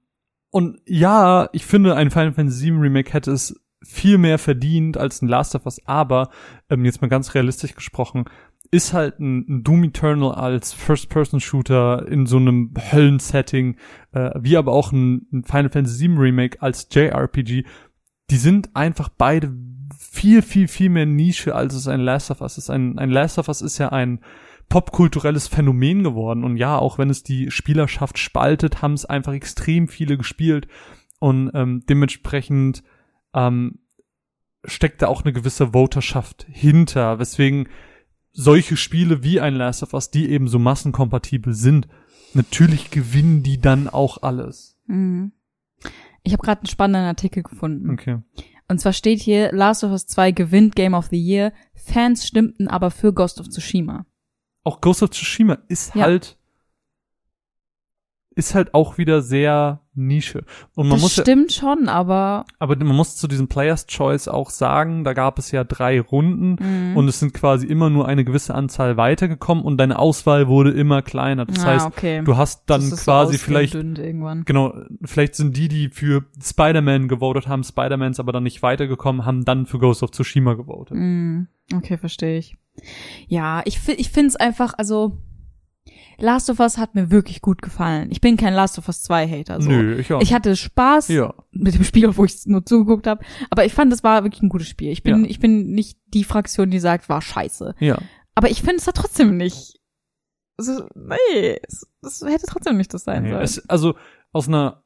[0.54, 5.22] und ja, ich finde, ein Final Fantasy VII Remake hätte es viel mehr verdient als
[5.22, 6.30] ein Last of Us, aber
[6.70, 8.26] ähm, jetzt mal ganz realistisch gesprochen,
[8.70, 13.78] ist halt ein, Doom Eternal als First-Person-Shooter in so einem Höllensetting,
[14.12, 17.66] äh, wie aber auch ein, ein Final Fantasy VII Remake als JRPG,
[18.30, 19.52] die sind einfach beide
[19.98, 22.70] viel, viel, viel mehr Nische, als es ein Last of Us ist.
[22.70, 24.20] Ein, ein Last of Us ist ja ein
[24.74, 26.44] popkulturelles Phänomen geworden.
[26.44, 30.68] Und ja, auch wenn es die Spielerschaft spaltet, haben es einfach extrem viele gespielt.
[31.20, 32.82] Und ähm, dementsprechend
[33.36, 33.82] ähm,
[34.66, 37.70] steckt da auch eine gewisse Voterschaft hinter, weswegen
[38.32, 41.88] solche Spiele wie ein Last of Us, die eben so massenkompatibel sind,
[42.34, 44.76] natürlich gewinnen die dann auch alles.
[44.88, 45.34] Mhm.
[46.24, 47.92] Ich habe gerade einen spannenden Artikel gefunden.
[47.92, 48.24] Okay.
[48.68, 51.54] Und zwar steht hier, Last of Us 2 gewinnt Game of the Year.
[51.76, 54.08] Fans stimmten aber für Ghost of Tsushima.
[54.64, 56.04] Auch Ghost of Tsushima ist Ja.
[56.04, 56.38] halt
[58.36, 60.44] ist halt auch wieder sehr Nische.
[60.76, 64.28] Und man das muss ja, stimmt schon, aber aber man muss zu diesem Players Choice
[64.28, 66.98] auch sagen, da gab es ja drei Runden Mhm.
[66.98, 71.04] und es sind quasi immer nur eine gewisse Anzahl weitergekommen und deine Auswahl wurde immer
[71.04, 71.46] kleiner.
[71.46, 72.24] Das ah, heißt, okay.
[72.24, 73.74] du hast dann Das ist quasi so vielleicht.
[73.74, 74.74] Genau,
[75.06, 79.68] vielleicht sind die, die für Spider-Man gewotet haben, Spider-Mans aber dann nicht weitergekommen, haben dann
[79.68, 80.98] für Ghost of Tsushima gewotet.
[80.98, 81.44] Mm,
[81.76, 82.58] okay, verstehe ich.
[83.28, 85.18] Ja, ich, ich finde es einfach, also
[86.18, 88.10] Last of Us hat mir wirklich gut gefallen.
[88.12, 89.62] Ich bin kein Last of Us 2 Hater.
[89.62, 89.70] So.
[89.70, 90.22] Nö, ich auch.
[90.22, 91.34] Ich hatte Spaß ja.
[91.52, 93.24] mit dem Spiel, obwohl ich nur zugeguckt habe.
[93.50, 94.92] Aber ich fand, es war wirklich ein gutes Spiel.
[94.92, 95.30] Ich bin, Ja.
[95.30, 97.76] ich bin nicht die Fraktion, die sagt, war scheiße.
[97.80, 97.98] Ja.
[98.36, 99.80] Aber ich finde, es hat trotzdem nicht.
[100.58, 103.42] So, nee, es, es hätte trotzdem nicht das sein Nee, sollen.
[103.42, 103.96] es, also
[104.32, 104.84] aus einer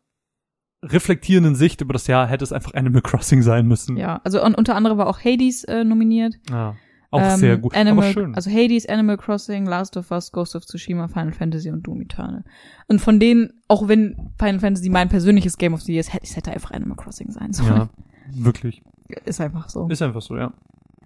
[0.83, 3.97] reflektierenden Sicht über das Jahr hätte es einfach Animal Crossing sein müssen.
[3.97, 6.35] ja, also und unter anderem war auch Hades äh, nominiert.
[6.51, 6.75] Ah.
[7.11, 7.73] Auch Ähm, sehr gut.
[7.75, 8.35] Animal, aber schön.
[8.35, 12.43] Also Hades, Animal Crossing, Last of Us, Ghost of Tsushima, Final Fantasy und Doom Eternal.
[12.87, 16.25] Und von denen, auch wenn Final Fantasy mein persönliches Game of the Year ist, hätte
[16.25, 17.69] es hätte einfach Animal Crossing sein sollen.
[17.75, 17.89] ja,
[18.35, 18.81] wirklich.
[19.25, 19.87] Ist einfach so.
[19.87, 20.51] Ist einfach so, ja.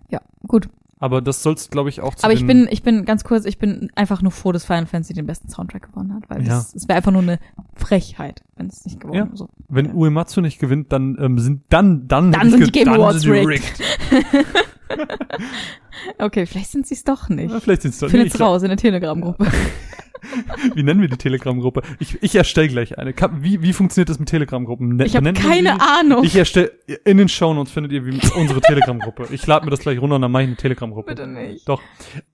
[0.10, 0.70] Ja, gut.
[0.98, 3.58] Aber das soll's, glaube ich, auch zu Aber ich bin, ich bin ganz kurz, ich
[3.58, 6.50] bin einfach nur froh, dass Final Fantasy den besten Soundtrack gewonnen hat, weil Ja.
[6.50, 7.40] das, es wäre einfach nur eine
[7.76, 9.26] Frechheit, wenn es nicht gewonnen Ja.
[9.26, 9.36] wäre.
[9.38, 9.50] So.
[9.68, 13.26] Wenn Uematsu nicht gewinnt, dann ähm, sind dann dann Dann ich sind die Game Awards
[13.26, 13.64] rigged.
[16.18, 17.52] Okay, vielleicht sind sie es doch nicht.
[17.52, 18.42] Ja, vielleicht sind's doch Findet's nicht.
[18.42, 19.46] raus in der Telegram-Gruppe.
[20.76, 21.82] Wie nennen wir die Telegram-Gruppe?
[22.00, 23.14] Ich, ich erstelle gleich eine.
[23.40, 24.96] Wie, wie funktioniert das mit Telegram-Gruppen?
[24.98, 25.80] Ne- Ich habe keine?
[25.82, 26.24] Ahnung.
[26.24, 26.72] Ich erstelle,
[27.06, 29.28] in den Shownotes findet ihr wie unsere Telegram-Gruppe.
[29.32, 31.10] Ich lade mir das gleich runter und dann mache ich eine Telegram-Gruppe.
[31.16, 31.68] Bitte nicht.
[31.68, 31.82] Doch.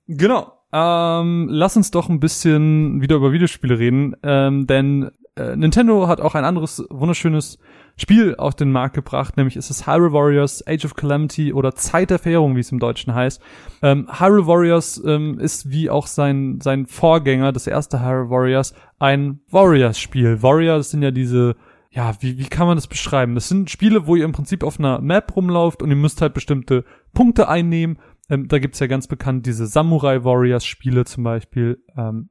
[0.08, 0.52] Genau.
[0.74, 6.22] Ähm, lass uns doch ein bisschen wieder über Videospiele reden, ähm, denn äh, Nintendo hat
[6.22, 7.60] auch ein anderes wunderschönes
[7.96, 12.10] Spiel auf den Markt gebracht, nämlich ist es Hyrule Warriors, Age of Calamity oder Zeit
[12.10, 13.42] der Verheerung, wie es im Deutschen heißt.
[13.82, 19.40] Ähm, Hyrule Warriors ähm, ist wie auch sein, sein Vorgänger, das erste Hyrule Warriors, ein
[19.50, 20.42] Warriors-Spiel.
[20.44, 21.56] Warriors sind ja diese
[21.90, 23.34] ja, wie, wie kann man das beschreiben?
[23.34, 26.36] Das sind Spiele, wo ihr im Prinzip auf einer Map rumlauft und ihr müsst halt
[26.36, 27.98] bestimmte Punkte einnehmen.
[28.30, 31.82] Ähm, da gibt's ja ganz bekannt diese Samurai Warriors Spiele zum Beispiel.
[31.98, 32.30] Ähm,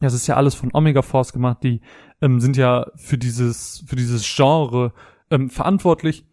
[0.00, 1.58] das ist ja alles von Omega Force gemacht.
[1.62, 1.80] Die
[2.20, 4.92] ähm, sind ja für dieses, für dieses Genre
[5.30, 6.24] ähm, verantwortlich.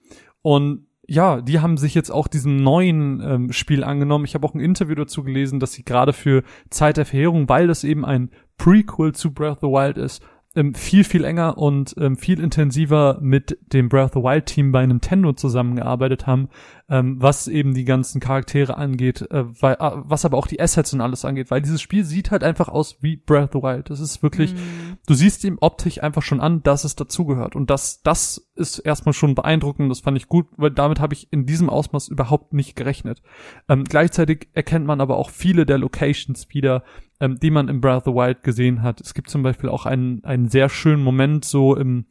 [0.42, 4.26] Und ja, die haben sich jetzt auch diesem neuen ähm, Spiel angenommen.
[4.26, 7.68] Ich habe auch ein Interview dazu gelesen, dass sie gerade für Zeit der Verheerung, weil
[7.68, 10.24] das eben ein Prequel zu Breath of the Wild ist,
[10.56, 14.72] ähm, viel, viel enger und ähm, viel intensiver mit dem Breath of the Wild Team
[14.72, 16.50] bei Nintendo zusammengearbeitet haben,
[16.94, 20.94] ähm, was eben die ganzen Charaktere angeht, äh, weil, äh, was aber auch die Assets
[20.94, 23.90] und alles angeht, weil dieses Spiel sieht halt einfach aus wie Breath of the Wild.
[23.90, 24.98] Das ist wirklich, Mhm.
[25.08, 27.56] du siehst ihm optisch einfach schon an, dass es dazugehört.
[27.56, 31.34] Und das, das ist erstmal schon beeindruckend, das fand ich gut, weil damit habe ich
[31.34, 33.24] in diesem Ausmaß überhaupt nicht gerechnet.
[33.68, 36.84] Ähm, gleichzeitig erkennt man aber auch viele der Locations wieder,
[37.20, 39.02] ähm, die man in Breath of the Wild gesehen hat.
[39.02, 42.06] Es gibt zum Beispiel auch einen, einen sehr schönen Moment so im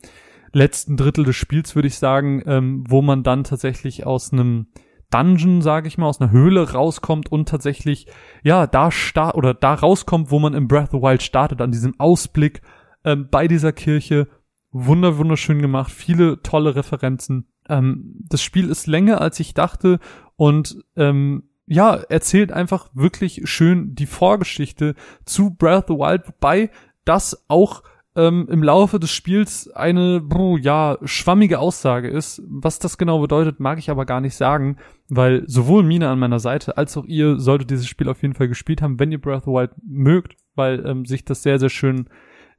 [0.53, 4.67] letzten Drittel des Spiels, würde ich sagen, ähm, wo man dann tatsächlich aus einem
[5.11, 8.07] Dungeon, sage ich mal, aus einer Höhle rauskommt und tatsächlich,
[8.43, 11.71] ja, da start oder da rauskommt, wo man im Breath of the Wild startet, an
[11.71, 12.63] diesem Ausblick
[13.05, 14.29] ähm, bei dieser Kirche.
[14.71, 17.47] Wunder, wunderschön gemacht, viele tolle Referenzen.
[17.69, 19.99] Ähm, das Spiel ist länger, als ich dachte
[20.37, 24.95] und ähm, ja, erzählt einfach wirklich schön die Vorgeschichte
[25.25, 26.71] zu Breath of the Wild, wobei
[27.05, 27.83] das auch
[28.15, 32.43] ähm, im Laufe des Spiels eine, bruh, ja, schwammige Aussage ist.
[32.47, 34.77] Was das genau bedeutet, mag ich aber gar nicht sagen,
[35.09, 38.49] weil sowohl Mina an meiner Seite als auch ihr solltet dieses Spiel auf jeden Fall
[38.49, 41.71] gespielt haben, wenn ihr Breath of the Wild mögt, weil ähm, sich das sehr, sehr
[41.71, 42.07] schön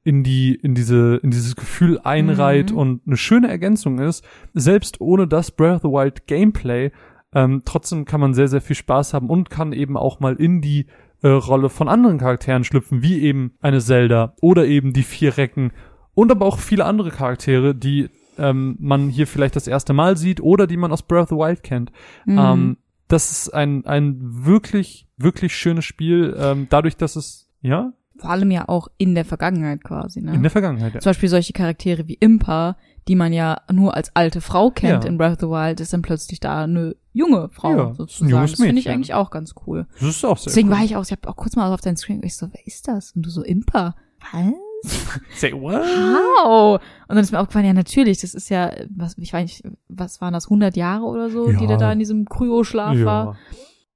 [0.03, 2.77] in die, in diese, in dieses Gefühl einreiht Mhm.
[2.77, 4.25] und eine schöne Ergänzung ist.
[4.53, 6.91] Selbst ohne das Breath of the Wild Gameplay,
[7.33, 10.61] ähm, trotzdem kann man sehr, sehr viel Spaß haben und kann eben auch mal in
[10.61, 10.87] die
[11.23, 15.71] äh, Rolle von anderen Charakteren schlüpfen, wie eben eine Zelda oder eben die vier Recken
[16.13, 20.41] und aber auch viele andere Charaktere, die ähm, man hier vielleicht das erste Mal sieht
[20.41, 21.91] oder die man aus Breath of the Wild kennt.
[22.25, 22.37] Mhm.
[22.37, 28.29] Ähm, das ist ein, ein wirklich, wirklich schönes Spiel, ähm, dadurch, dass es, ja, Vor
[28.29, 30.33] allem ja auch in der Vergangenheit quasi, ne?
[30.33, 30.99] in der Vergangenheit, ja.
[30.99, 35.09] Zum Beispiel solche Charaktere wie Impa, die man ja nur als alte Frau kennt Ja.
[35.09, 37.95] in Breath of the Wild, ist dann plötzlich da eine junge Frau Ja, ist ein
[37.95, 38.31] sozusagen.
[38.31, 38.93] junges Das finde ich Mädchen.
[38.93, 39.87] eigentlich auch ganz cool.
[39.99, 40.75] Das ist auch sehr Deswegen cool.
[40.77, 42.87] war ich auch, ich habe auch kurz mal auf deinen Screen, ich so, wer ist
[42.87, 43.11] das?
[43.11, 43.95] Und du so, Impa.
[44.31, 44.53] Was?
[45.35, 45.75] Say what?
[45.81, 46.75] Wow.
[47.07, 50.19] Und dann ist mir aufgefallen, ja natürlich, das ist ja, was, ich weiß nicht, was
[50.19, 51.67] waren das, 100 Jahre oder so, die Ja.
[51.67, 53.37] der da in diesem Kryoschlaf war?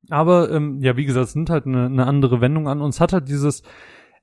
[0.09, 2.80] Aber ähm, ja, wie gesagt, es nimmt halt eine, eine andere Wendung an.
[2.82, 3.63] Und es hat halt dieses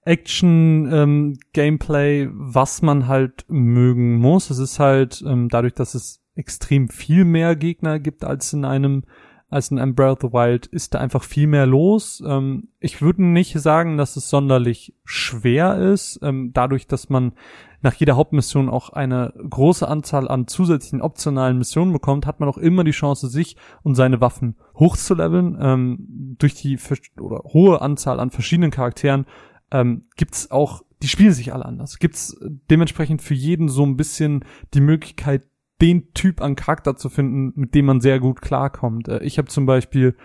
[0.06, 4.50] Action-Gameplay, was man halt mögen muss.
[4.50, 9.04] Es ist halt ähm, dadurch, dass es extrem viel mehr Gegner gibt als in einem
[9.50, 12.20] als in einem Breath of the Wild, ist da einfach viel mehr los.
[12.26, 17.34] Ähm, ich würde nicht sagen, dass es sonderlich schwer ist, ähm, dadurch, dass man
[17.80, 22.58] nach jeder Hauptmission auch eine große Anzahl an zusätzlichen optionalen Missionen bekommt, hat man auch
[22.58, 25.56] immer die Chance, sich und seine Waffen hochzuleveln.
[25.60, 26.76] Ähm, durch die
[27.20, 29.26] oder hohe Anzahl an verschiedenen Charakteren
[29.70, 31.98] ähm, gibt's auch, die spielen sich alle anders.
[31.98, 32.36] Gibt's
[32.70, 35.46] dementsprechend für jeden so ein bisschen die Möglichkeit,
[35.80, 39.08] den Typ an Charakter zu finden, mit dem man sehr gut klarkommt.
[39.08, 40.16] Äh, ich habe zum Beispiel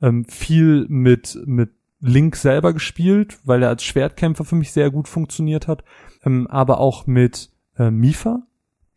[0.00, 5.08] ähm, viel mit mit Link selber gespielt, weil er als Schwertkämpfer für mich sehr gut
[5.08, 5.82] funktioniert hat,
[6.24, 8.42] ähm, aber auch mit äh, Mifa,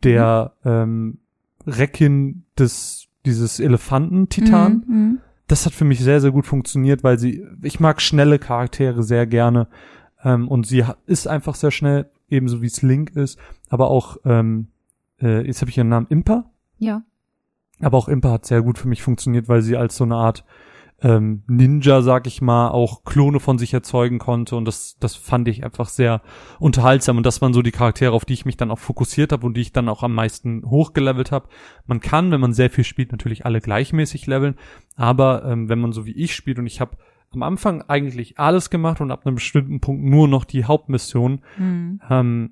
[0.04, 1.18] der ähm,
[1.66, 4.84] Reckin des dieses Elefanten-Titan.
[4.86, 5.18] Mhm, mhm.
[5.46, 9.26] Das hat für mich sehr, sehr gut funktioniert, weil sie, ich mag schnelle Charaktere sehr
[9.26, 9.68] gerne.
[10.24, 13.38] Ähm, und sie ist einfach sehr schnell, ebenso wie es Link ist.
[13.68, 14.68] Aber auch, ähm,
[15.22, 16.50] äh, jetzt habe ich ihren Namen Impa.
[16.78, 17.02] Ja.
[17.80, 20.44] Aber auch Impa hat sehr gut für mich funktioniert, weil sie als so eine Art
[21.04, 25.48] ähm, Ninja, sag ich mal, auch Klone von sich erzeugen konnte und das, das fand
[25.48, 26.22] ich einfach sehr
[26.60, 29.44] unterhaltsam und das waren so die Charaktere, auf die ich mich dann auch fokussiert habe
[29.44, 31.48] und die ich dann auch am meisten hochgelevelt habe.
[31.86, 34.54] Man kann, wenn man sehr viel spielt, natürlich alle gleichmäßig leveln,
[34.94, 36.96] aber ähm, wenn man so wie ich spielt und ich habe
[37.32, 42.00] am Anfang eigentlich alles gemacht und ab einem bestimmten Punkt nur noch die Hauptmission, Mhm.
[42.10, 42.50] ähm,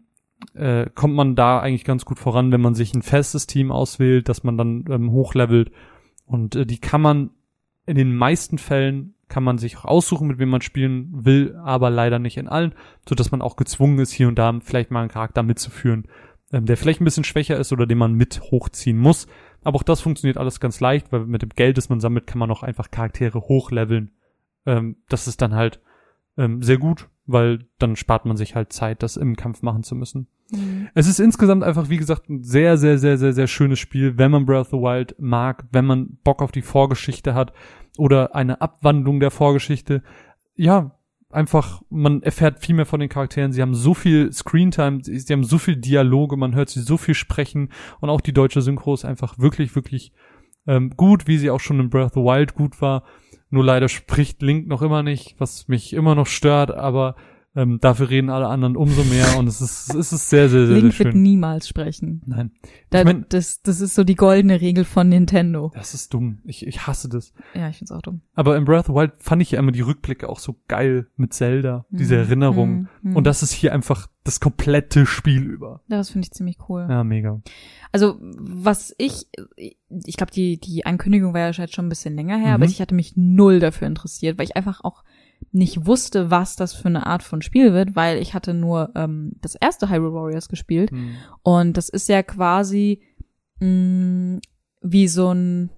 [0.54, 4.28] äh, kommt man da eigentlich ganz gut voran, wenn man sich ein festes Team auswählt,
[4.28, 5.70] dass man dann ähm, hochlevelt.
[6.24, 7.30] Und äh, die kann man
[7.86, 11.88] in den meisten Fällen kann man sich auch aussuchen, mit wem man spielen will, aber
[11.88, 12.74] leider nicht in allen,
[13.08, 16.08] so dass man auch gezwungen ist, hier und da vielleicht mal einen Charakter mitzuführen,
[16.52, 19.28] ähm, der vielleicht ein bisschen schwächer ist oder den man mit hochziehen muss.
[19.62, 22.38] Aber auch das funktioniert alles ganz leicht, weil mit dem Geld, das man sammelt, kann
[22.38, 24.10] man auch einfach Charaktere hochleveln.
[24.66, 25.80] Ähm, das ist dann halt
[26.36, 29.94] ähm, sehr gut, weil dann spart man sich halt Zeit, das im Kampf machen zu
[29.94, 30.28] müssen.
[30.50, 30.88] Mhm.
[30.94, 34.30] Es ist insgesamt einfach, wie gesagt, ein sehr, sehr, sehr, sehr, sehr schönes Spiel, wenn
[34.30, 37.52] man Breath of the Wild mag, wenn man Bock auf die Vorgeschichte hat
[37.98, 40.02] oder eine Abwandlung der Vorgeschichte.
[40.54, 40.96] Ja,
[41.30, 43.52] einfach, man erfährt viel mehr von den Charakteren.
[43.52, 46.96] Sie haben so viel Screentime, sie sie haben so viel Dialoge, man hört sie so
[46.96, 47.70] viel sprechen
[48.00, 50.12] und auch die deutsche Synchro ist einfach wirklich, wirklich
[50.66, 53.04] ähm, gut, wie sie auch schon in Breath of the Wild gut war.
[53.50, 57.16] Nur leider spricht Link noch immer nicht, was mich immer noch stört, aber
[57.56, 60.76] ähm, dafür reden alle anderen umso mehr und es ist, es ist sehr, sehr, sehr,
[60.76, 61.22] Link sehr wird schön.
[61.22, 62.22] niemals sprechen.
[62.26, 62.52] Nein.
[62.90, 65.72] Da, Ich mein- das, das ist so die goldene Regel von Nintendo.
[65.74, 66.38] Das ist dumm.
[66.44, 67.32] Ich, ich hasse das.
[67.54, 68.20] Ja, ich find's auch dumm.
[68.34, 71.08] Aber in Breath of the Wild fand ich ja immer die Rückblicke auch so geil
[71.16, 72.20] mit Zelda, diese Mhm.
[72.20, 72.88] Erinnerung.
[73.02, 73.16] Mhm.
[73.16, 75.80] Und das ist hier einfach das komplette Spiel über.
[75.88, 76.86] Ja, das finde ich ziemlich cool.
[76.88, 77.40] Ja, mega.
[77.90, 79.26] Also, was ich,
[79.56, 82.54] ich glaube, die, die Ankündigung war ja schon ein bisschen länger her, Mhm.
[82.62, 85.02] aber ich hatte mich null dafür interessiert, weil ich einfach auch
[85.52, 89.32] nicht wusste, was das für eine Art von Spiel wird, weil ich hatte nur ähm,
[89.40, 91.14] das erste Hyrule Warriors gespielt Hm.
[91.42, 93.02] und das ist ja quasi
[93.60, 94.40] mh,
[94.82, 95.70] wie so ein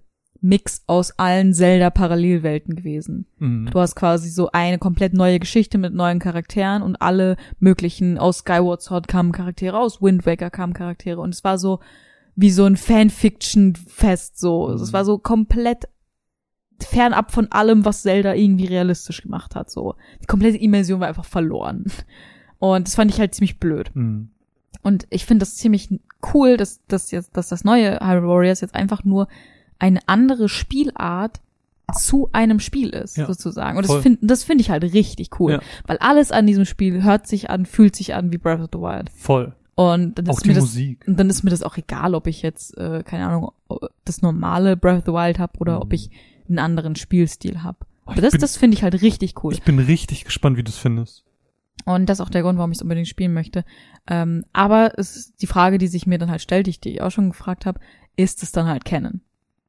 [0.44, 3.26] Mix aus allen Zelda-Parallelwelten gewesen.
[3.38, 3.68] Mhm.
[3.70, 8.38] Du hast quasi so eine komplett neue Geschichte mit neuen Charakteren und alle möglichen aus
[8.38, 11.78] Skyward Sword kamen Charaktere, aus Wind Waker kamen Charaktere und es war so
[12.34, 14.68] wie so ein Fanfiction-Fest so.
[14.68, 14.74] Mhm.
[14.74, 15.84] Es war so komplett
[16.84, 19.70] fernab von allem, was Zelda irgendwie realistisch gemacht hat.
[19.70, 21.84] So die komplette Immersion war einfach verloren
[22.58, 23.90] und das fand ich halt ziemlich blöd.
[23.94, 24.28] Mhm.
[24.82, 25.88] Und ich finde das ziemlich
[26.34, 29.28] cool, dass, dass jetzt, dass das neue Hyrule Warriors jetzt einfach nur
[29.78, 31.40] eine andere Spielart
[31.94, 33.76] zu einem Spiel ist, Ja, sozusagen.
[33.76, 34.02] Und das voll.
[34.02, 35.52] finde das finde ich halt richtig cool.
[35.52, 35.60] Ja.
[35.86, 38.78] Weil alles an diesem Spiel hört sich an, fühlt sich an wie Breath of the
[38.78, 39.10] Wild.
[39.10, 39.54] Voll.
[39.74, 41.04] Und dann Auch ist mir das, Musik.
[41.06, 43.52] und dann ist mir das auch egal, ob ich jetzt, äh, keine Ahnung,
[44.04, 45.82] das normale Breath of the Wild habe oder Mhm.
[45.82, 46.10] ob ich
[46.48, 47.78] einen anderen Spielstil habe.
[48.06, 49.52] Oh, das, bin- das finde ich halt richtig cool.
[49.52, 51.24] Ich bin richtig gespannt, wie du es findest.
[51.84, 53.64] Und das ist auch der Grund, warum ich es unbedingt spielen möchte.
[54.06, 57.06] Ähm, aber es ist die Frage, die sich mir dann halt stellt, die ich dir
[57.06, 57.80] auch schon gefragt habe,
[58.16, 59.20] ist es dann halt Canon?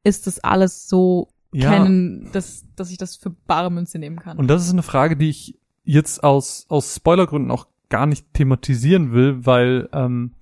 [0.04, 1.70] Ist es alles so Ja.
[1.70, 4.38] Canon, dass, dass ich das für bare Münze nehmen kann?
[4.38, 9.14] Und das ist eine Frage, die ich jetzt aus, aus Spoilergründen auch gar nicht thematisieren
[9.14, 10.34] will, weil ähm,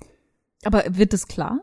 [0.63, 1.61] aber wird es klar?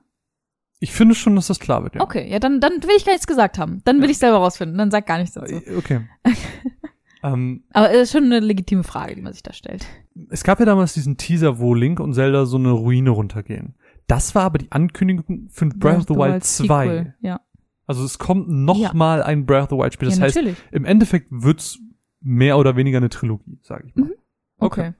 [0.81, 1.97] Ich finde schon, dass das klar wird.
[1.97, 2.01] Ja.
[2.03, 3.81] Okay, ja, dann, dann will ich gar nichts gesagt haben.
[3.85, 4.11] Dann will Ja.
[4.11, 4.79] ich selber rausfinden.
[4.79, 5.55] Dann sag gar nichts dazu.
[5.57, 6.01] Äh, Okay.
[7.23, 9.87] ähm, Aber es ist schon eine legitime Frage, die man sich da stellt.
[10.31, 13.75] es gab ja damals diesen Teaser, wo Link und Zelda so eine Ruine runtergehen.
[14.07, 16.67] Das war aber die Ankündigung für Breath of the Wild 2.
[16.67, 17.15] Sequel.
[17.21, 17.41] Ja,
[17.87, 18.93] Also es kommt noch Ja.
[18.95, 20.09] mal ein Breath of the Wild Spiel.
[20.09, 20.39] Das ja heißt,
[20.71, 21.79] im Endeffekt wird's
[22.21, 24.07] mehr oder weniger eine Trilogie, sage ich mal.
[24.07, 24.15] Mhm.
[24.59, 24.93] Okay.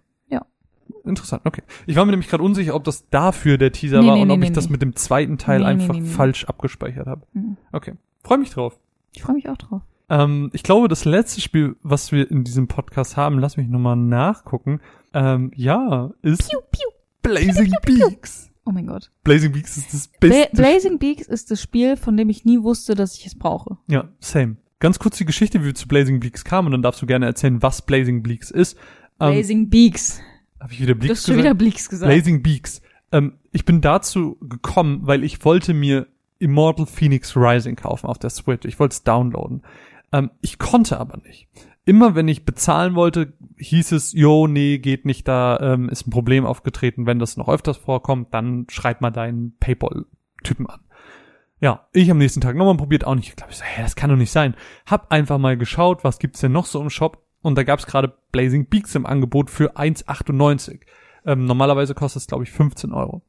[1.09, 1.63] Interessant, okay.
[1.87, 4.29] Ich war mir nämlich gerade unsicher, ob das dafür der Teaser Nee, war nee, und
[4.29, 7.27] nee, ob ich das mit dem zweiten Teil einfach falsch abgespeichert habe.
[7.33, 7.57] Mhm.
[7.73, 8.79] Okay, freue mich drauf.
[9.15, 9.83] Ich freue mich auch drauf.
[10.11, 13.97] Ähm, ich glaube, das letzte Spiel, was wir in diesem Podcast haben, lass mich nochmal
[13.97, 14.81] nachgucken,
[15.13, 16.89] ähm, ja, ist Piu, piu.
[17.23, 18.51] Blazing Beaks.
[18.65, 19.11] Oh mein Gott.
[19.25, 20.57] Blazing Beaks ist das Bla beste.
[20.57, 23.79] Blazing Beaks ist das Spiel, von dem ich nie wusste, dass ich es brauche.
[23.87, 24.57] ja, same.
[24.81, 27.27] Ganz kurz die Geschichte, wie wir zu Blazing Beaks kamen und dann darfst du gerne
[27.27, 28.77] erzählen, was Blazing Beaks ist.
[29.21, 30.21] Ähm, Blazing Beaks.
[30.61, 31.45] Habe ich wieder Du Beaks hast schon gesagt?
[31.45, 32.13] wieder Bleaks gesagt.
[32.13, 32.83] Blazing Beaks.
[33.13, 36.07] Ähm, ich bin dazu gekommen, weil ich wollte mir
[36.39, 38.67] Immortal Phoenix Rising kaufen auf der Switch.
[38.67, 39.63] Ich wollte es downloaden.
[40.13, 41.49] Ähm, ich konnte aber nicht.
[41.85, 46.11] Immer wenn ich bezahlen wollte, hieß es, jo, nee, geht nicht, da ähm, ist ein
[46.11, 47.07] Problem aufgetreten.
[47.07, 50.81] Wenn das noch öfters vorkommt, dann schreib mal deinen Paypal-Typen an.
[51.61, 53.31] Ja, ich am nächsten Tag nochmal probiert, auch nicht.
[53.31, 54.55] Ich glaube, so, hä, das kann doch nicht sein.
[54.87, 57.25] Hab einfach mal geschaut, was gibt's denn noch so im Shop?
[57.49, 60.81] Und da gab's gerade Blazing Beaks im Angebot für 1,98.
[61.25, 63.23] Ähm, normalerweise kostet es, glaube ich, 15 Euro.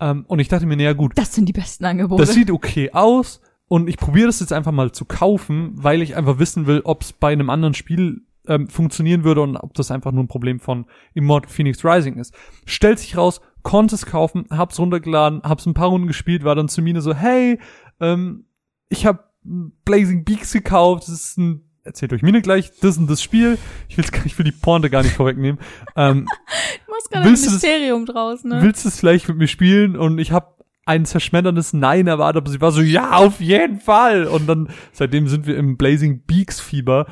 [0.00, 2.22] Ähm, und ich dachte mir, naja gut, Das sind die besten Angebote.
[2.22, 6.16] das sieht okay aus und ich probiere das jetzt einfach mal zu kaufen, weil ich
[6.16, 9.90] einfach wissen will, ob es bei einem anderen Spiel ähm, funktionieren würde und ob das
[9.90, 12.32] einfach nur ein Problem von Immortal Phoenix Rising ist.
[12.66, 16.68] Stellt sich raus, konnte es kaufen, hab's runtergeladen, hab's ein paar Runden gespielt, war dann
[16.68, 17.58] zu Mine so, hey,
[18.00, 18.44] ähm,
[18.88, 23.22] ich hab Blazing Beaks gekauft, das ist ein erzählt euch Mine gleich, das und das
[23.22, 23.58] Spiel.
[23.88, 25.60] Ich, will's, gar- ich will die Pointe gar nicht vorwegnehmen.
[25.96, 26.26] Ähm,
[26.86, 28.62] Du machst gerade ein du das- Mysterium draus, ne?
[28.62, 29.96] willst du es vielleicht mit mir spielen?
[29.96, 30.54] Und ich habe
[30.86, 34.26] ein zerschmetterndes Nein erwartet, aber sie war so, ja, auf jeden Fall.
[34.26, 37.06] Und dann, seitdem sind wir im Blazing Beaks Fieber.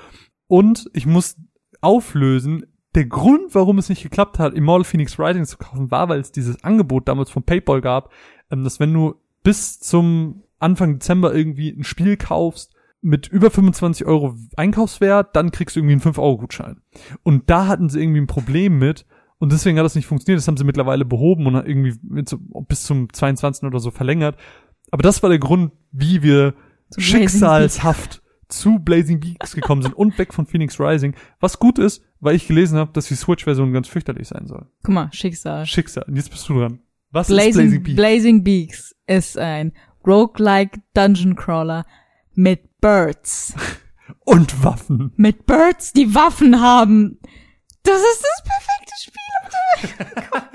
[0.47, 1.37] Und ich muss
[1.81, 6.21] auflösen, der Grund, warum es nicht geklappt hat, Immortal Phoenix Rising zu kaufen, war, weil
[6.21, 8.11] es dieses Angebot damals von PayPal gab,
[8.51, 12.72] ähm, dass wenn du bis zum Anfang Dezember irgendwie ein Spiel kaufst
[13.03, 16.81] mit über 25 Euro Einkaufswert, dann kriegst du irgendwie einen 5-Euro-Gutschein.
[17.23, 19.05] Und da hatten sie irgendwie ein Problem mit,
[19.43, 20.39] und deswegen hat das nicht funktioniert.
[20.39, 23.65] Das haben sie mittlerweile behoben und irgendwie bis zum 22.
[23.65, 24.37] oder so verlängert.
[24.93, 26.55] Aber das war der Grund, wie wir
[26.91, 31.17] Zu schicksalshaft zu Blazing Beaks gekommen sind und weg von Phoenix Rising.
[31.41, 34.69] Was gut ist, weil ich gelesen habe, dass die Switch-Version ganz fürchterlich sein soll.
[34.85, 35.67] Guck mal, Schicksal.
[35.67, 36.05] Schicksal.
[36.07, 36.79] Und jetzt bist du dran.
[37.11, 37.97] Was ist Blazing, Blazing Beaks?
[37.97, 39.73] Blazing Beaks ist ein
[40.07, 41.85] roguelike Dungeon Crawler
[42.35, 43.55] mit Birds.
[44.25, 45.13] und Waffen.
[45.17, 47.21] Mit Birds, die Waffen haben.
[47.85, 49.23] Das ist das perfekte Spiel.
[49.43, 50.49] auf der Welt.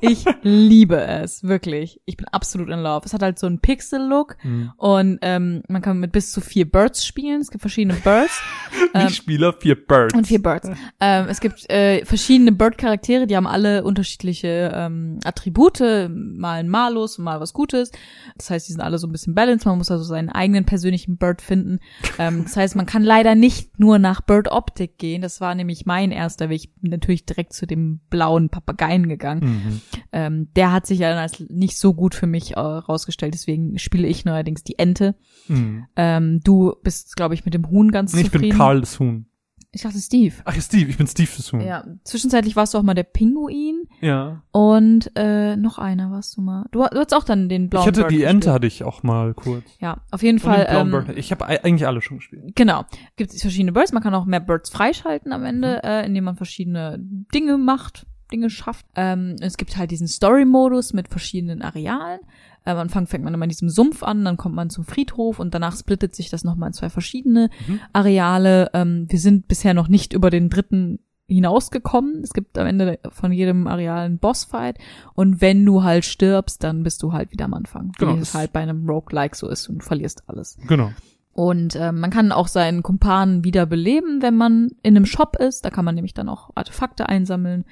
[0.00, 2.00] ich liebe es, wirklich.
[2.06, 3.02] Ich bin absolut in love.
[3.04, 4.72] Es hat halt so einen Pixel-Look Hm.
[4.76, 7.40] und ähm, man kann mit bis zu vier Birds spielen.
[7.40, 8.40] Es gibt verschiedene Birds.
[8.94, 10.14] Ähm, Spieler, vier Birds.
[10.14, 10.68] Und vier Birds.
[11.00, 17.18] Ähm, es gibt äh, verschiedene Bird-Charaktere, die haben alle unterschiedliche ähm, Attribute, mal ein Malus,
[17.18, 17.92] mal was Gutes.
[18.36, 19.66] Das heißt, die sind alle so ein bisschen balanced.
[19.66, 21.78] Man muss also seinen eigenen persönlichen Bird finden.
[22.18, 25.22] Ähm, das heißt, man kann leider nicht nur nach Bird-Optik gehen.
[25.22, 26.70] Das war nämlich mein erster Weg.
[26.80, 29.40] Natürlich direkt zu dem blauen Papageien gegangen.
[29.44, 29.80] Mhm.
[30.12, 33.34] Ähm, der hat sich ja dann als nicht so gut für mich äh, rausgestellt.
[33.34, 35.14] Deswegen spiele ich neuerdings die Ente.
[35.48, 35.86] Mhm.
[35.96, 38.50] Ähm, du bist, glaube ich, mit dem Huhn ganz ich zufrieden.
[38.50, 39.26] bin Karl das Huhn.
[39.72, 40.34] Ich dachte Steve.
[40.44, 41.60] Ach, Steve, ich bin Steve Huhn.
[41.60, 44.42] Ja, zwischenzeitlich warst du auch mal der Pinguin ja.
[44.50, 46.66] und äh, noch einer warst du mal.
[46.72, 48.54] Du, du hattest auch dann den blauen Ich hatte Bird die Ente gespielt.
[48.54, 49.64] hatte ich auch mal kurz.
[49.78, 50.64] Ja, auf jeden Und Fall.
[50.64, 51.16] den blauen Ähm, Bird.
[51.18, 52.56] Ich habe eigentlich alle schon gespielt.
[52.56, 52.84] genau.
[53.16, 53.92] Gibt es verschiedene Birds.
[53.92, 56.96] Man kann auch mehr Birds freischalten am Ende, äh, indem man verschiedene
[57.32, 58.86] Dinge macht, Dinge schafft.
[58.96, 62.20] Ähm, es gibt halt diesen Story-Modus mit verschiedenen Arealen.
[62.64, 65.54] Am Anfang fängt man immer in diesem Sumpf an, dann kommt man zum Friedhof und
[65.54, 67.80] danach splittet sich das nochmal in zwei verschiedene Mhm.
[67.92, 68.70] Areale.
[68.74, 72.22] Ähm, wir sind bisher noch nicht über den dritten hinausgekommen.
[72.22, 74.78] Es gibt am Ende von jedem Areal einen Bossfight.
[75.14, 77.92] Und wenn du halt stirbst, dann bist du halt wieder am Anfang.
[77.98, 80.58] Genau, Wie es halt bei einem Roguelike so ist und verlierst alles.
[80.66, 80.90] Genau.
[81.32, 85.64] Und ähm, man kann auch seinen Kumpanen wieder beleben, wenn man in einem Shop ist.
[85.64, 87.68] Da kann man nämlich dann auch Artefakte einsammeln, äh,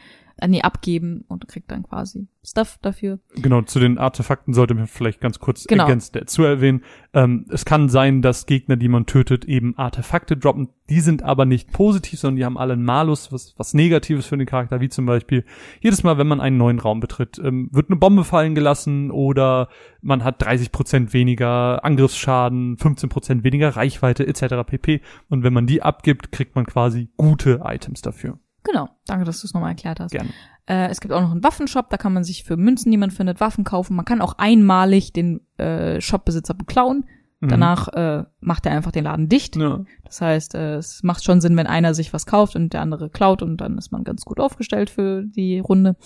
[0.47, 3.19] nee, abgeben und kriegt dann quasi Stuff dafür.
[3.35, 5.85] Genau, zu den Artefakten sollte man vielleicht ganz kurz Genau.
[5.85, 6.83] ergänzt dazu erwähnen.
[7.13, 10.69] Ähm, es kann sein, dass Gegner, die man tötet, eben Artefakte droppen.
[10.89, 14.39] Die sind aber nicht positiv, sondern die haben alle einen Malus, was, was Negatives für
[14.39, 15.45] den Charakter, wie zum Beispiel
[15.81, 19.69] jedes Mal, wenn man einen neuen Raum betritt, ähm, wird eine Bombe fallen gelassen oder
[20.01, 24.65] man hat 30% weniger Angriffsschaden, 15% weniger Reichweite etc.
[24.65, 25.01] pp.
[25.29, 28.39] Und wenn man die abgibt, kriegt man quasi gute Items dafür.
[28.71, 30.13] Genau, danke, dass du es nochmal erklärt hast.
[30.13, 30.31] Gerne.
[30.67, 33.11] Äh, es gibt auch noch einen Waffenshop, da kann man sich für Münzen, die man
[33.11, 33.97] findet, Waffen kaufen.
[33.97, 37.07] Man kann auch einmalig den äh, Shopbesitzer beklauen.
[37.41, 37.49] Mhm.
[37.49, 39.57] Danach äh, macht er einfach den Laden dicht.
[39.57, 39.85] Ja.
[40.05, 43.09] Das heißt, äh, es macht schon Sinn, wenn einer sich was kauft und der andere
[43.11, 45.97] klaut und dann ist man ganz gut aufgestellt für die Runde.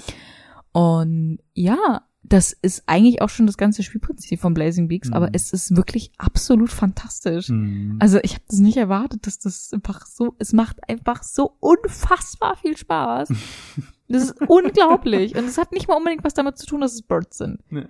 [0.73, 5.15] Und ja, das ist eigentlich auch schon das ganze Spielprinzip von Blazing Beaks, Mhm.
[5.15, 7.49] aber es ist wirklich absolut fantastisch.
[7.49, 7.97] Mhm.
[8.01, 12.57] Also ich habe das nicht erwartet, dass das einfach so, es macht einfach so unfassbar
[12.57, 13.29] viel Spaß.
[14.09, 15.37] Das ist unglaublich.
[15.37, 17.61] Und es hat nicht mal unbedingt was damit zu tun, dass es Birds sind.
[17.71, 17.87] Nee.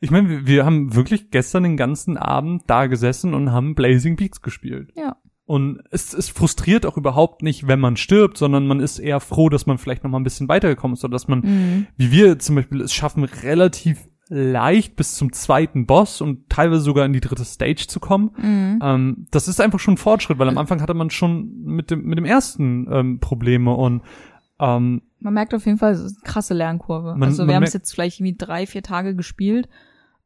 [0.00, 4.14] Ich meine, wir, wir haben wirklich gestern den ganzen Abend da gesessen und haben Blazing
[4.14, 4.92] Beaks gespielt.
[4.94, 5.16] Ja.
[5.46, 9.48] Und es, es frustriert auch überhaupt nicht, wenn man stirbt, sondern man ist eher froh,
[9.48, 11.86] dass man vielleicht noch mal ein bisschen weitergekommen ist oder dass man, Mhm.
[11.96, 17.06] wie wir zum Beispiel es schaffen, relativ leicht bis zum zweiten Boss und teilweise sogar
[17.06, 18.32] in die dritte Stage zu kommen.
[18.36, 18.78] Mhm.
[18.82, 22.02] Ähm, das ist einfach schon ein Fortschritt, weil am Anfang hatte man schon mit dem,
[22.04, 24.02] mit dem ersten ähm, Probleme und
[24.58, 27.12] ähm, Man merkt auf jeden Fall, es ist eine krasse Lernkurve.
[27.14, 29.68] Man- also wir haben es jetzt vielleicht irgendwie drei, vier Tage gespielt.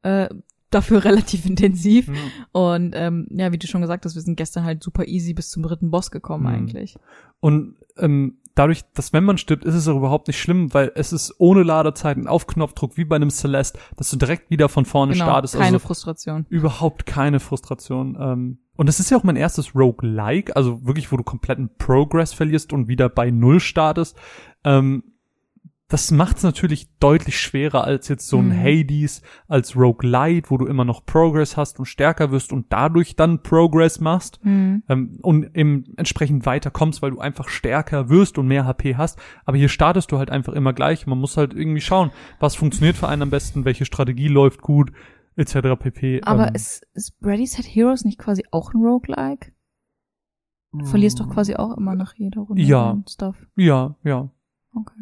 [0.03, 0.29] Äh,
[0.71, 2.11] dafür relativ intensiv.
[2.53, 5.51] Und ähm, ja, wie du schon gesagt hast, wir sind gestern halt super easy bis
[5.51, 6.49] zum dritten Boss gekommen Mhm.
[6.55, 6.97] eigentlich.
[7.41, 11.13] Und ähm, dadurch, dass wenn man stirbt, ist es auch überhaupt nicht schlimm, weil es
[11.13, 15.13] ist ohne Ladezeiten auf Knopfdruck wie bei einem Celeste, dass du direkt wieder von vorne
[15.13, 15.55] Genau, startest.
[15.55, 16.47] keine also Frustration.
[16.49, 18.17] überhaupt keine Frustration.
[18.21, 22.33] Ähm, und es ist ja auch mein erstes Roguelike, also wirklich, wo du kompletten Progress
[22.33, 24.17] verlierst und wieder bei Null startest.
[24.65, 25.03] Ähm,
[25.91, 28.63] das macht es natürlich deutlich schwerer als jetzt so ein Mhm.
[28.63, 33.43] Hades, als Roguelite, wo du immer noch Progress hast und stärker wirst und dadurch dann
[33.43, 34.83] Progress machst Mhm.
[34.89, 39.19] ähm, und eben entsprechend weiter kommst, weil du einfach stärker wirst und mehr HP hast.
[39.45, 41.07] Aber hier startest du halt einfach immer gleich.
[41.07, 44.93] Man muss halt irgendwie schauen, was funktioniert für einen am besten, welche Strategie läuft gut,
[45.37, 45.77] etc.
[45.79, 46.21] pp.
[46.23, 49.53] Aber ähm, ist, ist Ready Set Heroes nicht quasi auch ein Roguelike?
[50.73, 52.91] Du verlierst doch quasi auch immer nach jeder Runde Ja.
[52.91, 53.35] und Stuff.
[53.57, 54.31] Ja, ja.
[54.73, 55.01] Okay.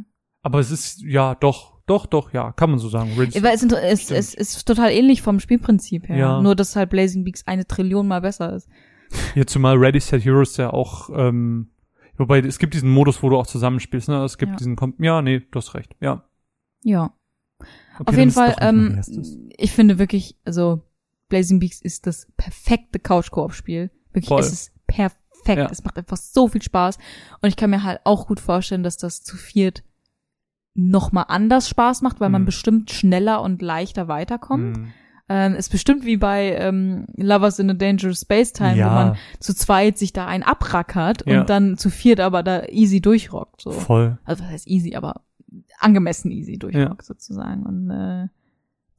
[0.48, 3.12] Aber es ist, ja, doch, doch, doch, ja, kann man so sagen.
[3.16, 6.16] Weil es, es, es ist total ähnlich vom Spielprinzip her.
[6.16, 6.40] Ja.
[6.40, 8.66] Nur, dass halt Blazing Beaks eine Trillion mal besser ist.
[9.34, 11.68] Hier zumal Ready Set Heroes ja auch, ähm,
[12.16, 14.24] wobei es gibt diesen Modus, wo du auch zusammenspielst, ne?
[14.24, 14.56] Es gibt Ja.
[14.56, 16.24] diesen, ja, nee, du hast recht, ja.
[16.82, 17.12] Ja.
[17.98, 19.02] Okay, Auf jeden Fall, ähm,
[19.54, 20.80] ich finde wirklich, also
[21.28, 23.90] Blazing Beaks ist das perfekte Couch-Koop-Spiel.
[24.14, 24.40] Wirklich, Voll.
[24.40, 25.58] es ist perfekt.
[25.58, 25.68] Ja.
[25.70, 26.96] Es macht einfach so viel Spaß.
[27.42, 29.82] Und ich kann mir halt auch gut vorstellen, dass das zu viert
[30.80, 32.46] noch mal anders Spaß macht, weil man Mhm.
[32.46, 34.76] bestimmt schneller und leichter weiterkommt.
[34.76, 34.88] Hm.
[35.30, 38.88] Ähm, ist bestimmt wie bei ähm, Lovers in a Dangerous Space Time, wo Ja.
[38.94, 41.40] man zu zweit sich da einen abrackert Ja.
[41.40, 43.60] und dann zu viert aber da easy durchrockt.
[43.60, 43.72] So.
[43.72, 44.18] Voll.
[44.24, 45.20] Also was heißt easy, aber
[45.80, 47.66] angemessen easy durchrockt sozusagen.
[47.66, 48.28] Und äh,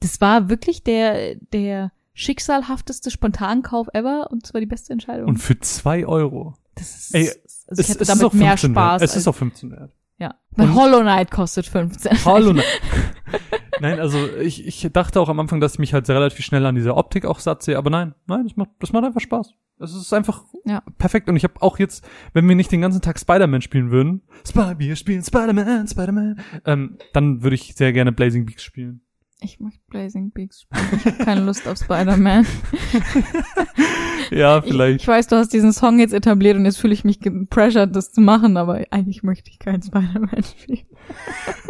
[0.02, 5.30] das war wirklich der, der schicksalhafteste Spontankauf ever und zwar die beste Entscheidung.
[5.30, 6.54] Und für zwei Euro.
[6.76, 7.30] das ist, Ey,
[7.68, 9.02] also ich hätte es damit ist auch mehr 15 Spaß.
[9.02, 9.92] Es ist auch 15 wert.
[10.20, 10.36] Ja.
[10.52, 12.26] Weil und- Hollow Knight kostet 15.
[12.26, 12.54] Hallo.
[12.54, 12.64] ne-
[13.82, 16.76] nein, also ich, ich dachte auch am Anfang, dass ich mich halt relativ schnell an
[16.76, 19.54] dieser Optik auch satt sehe, aber nein, nein, das macht, das macht einfach Spaß.
[19.82, 20.84] Es ist einfach Ja.
[20.98, 21.30] perfekt.
[21.30, 24.76] Und ich habe auch jetzt, wenn wir nicht den ganzen Tag Spider-Man spielen würden, Sp
[24.78, 29.02] wir spielen Spider-Man, Spider-Man, ähm, dann würde ich sehr gerne Blazing Beaks spielen.
[29.42, 30.86] Ich möchte Blazing Beaks spielen.
[30.98, 32.46] Ich habe keine Lust auf Spider-Man.
[34.32, 35.02] Ja, Ich, vielleicht.
[35.02, 38.12] ich weiß, du hast diesen Song jetzt etabliert und jetzt fühle ich mich gepressured, das
[38.12, 40.86] zu machen, aber eigentlich möchte ich keinen Spider-Man spielen.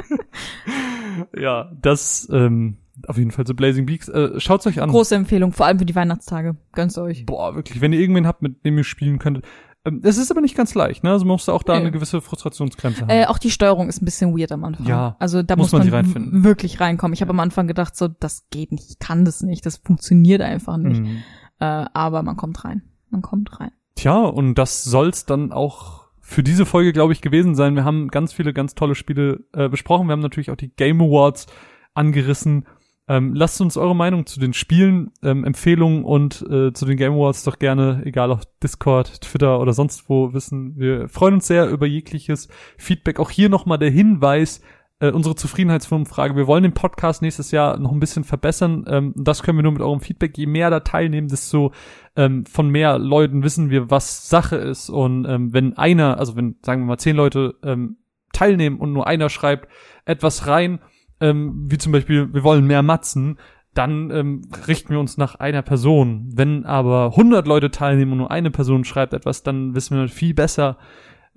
[1.40, 4.10] ja, das ähm, auf jeden Fall so Blazing Beaks.
[4.10, 4.90] Äh, schaut's euch an.
[4.90, 6.56] Große Empfehlung, vor allem für die Weihnachtstage.
[6.74, 7.26] Gönn's euch.
[7.26, 9.46] Boah, wirklich, wenn ihr irgendwen habt, mit dem ihr spielen könntet.
[9.86, 11.12] Ähm, es ist aber nicht ganz leicht, ne?
[11.12, 11.80] Also man muss da auch da Nee.
[11.82, 13.10] eine gewisse Frustrationsgrenze haben.
[13.10, 14.86] Äh, auch die Steuerung ist ein bisschen weird am Anfang.
[14.86, 17.14] Ja, also da muss muss, man man, wirklich reinkommen.
[17.14, 20.42] Ich habe am Anfang gedacht, so das geht nicht, ich kann das nicht, das funktioniert
[20.42, 21.02] einfach nicht.
[21.02, 21.24] Mhm.
[21.60, 23.72] Äh, aber man kommt rein, man kommt rein.
[23.96, 27.76] Tja, und das soll's dann auch für diese Folge, glaube ich, gewesen sein.
[27.76, 30.08] Wir haben ganz viele ganz tolle Spiele äh, besprochen.
[30.08, 31.48] Wir haben natürlich auch die Game Awards
[31.94, 32.66] angerissen.
[33.08, 37.14] Ähm, lasst uns eure Meinung zu den Spielen, ähm, Empfehlungen und äh, zu den Game
[37.14, 40.78] Awards doch gerne, egal auf Discord, Twitter oder sonst wo, wissen.
[40.78, 42.48] Wir freuen uns sehr über jegliches
[42.78, 43.20] Feedback.
[43.20, 44.62] Auch hier nochmal der Hinweis,
[45.00, 46.36] äh, unsere Zufriedenheitsfirmenfrage.
[46.36, 48.86] Wir wollen den Podcast nächstes Jahr noch ein bisschen verbessern.
[48.88, 50.38] Ähm, das können wir nur mit eurem Feedback.
[50.38, 51.72] Je mehr da teilnehmen, desto
[52.16, 54.90] ähm, von mehr Leuten wissen wir, was Sache ist.
[54.90, 57.98] Und ähm, wenn einer, also wenn, sagen wir mal, zehn Leute ähm,
[58.34, 59.70] teilnehmen und nur einer schreibt
[60.06, 60.80] etwas rein,
[61.22, 63.38] ähm, wie zum Beispiel, wir wollen mehr Matzen,
[63.74, 66.30] dann ähm, richten wir uns nach einer Person.
[66.34, 70.34] Wenn aber 100 Leute teilnehmen und nur eine Person schreibt etwas, dann wissen wir viel
[70.34, 70.78] besser,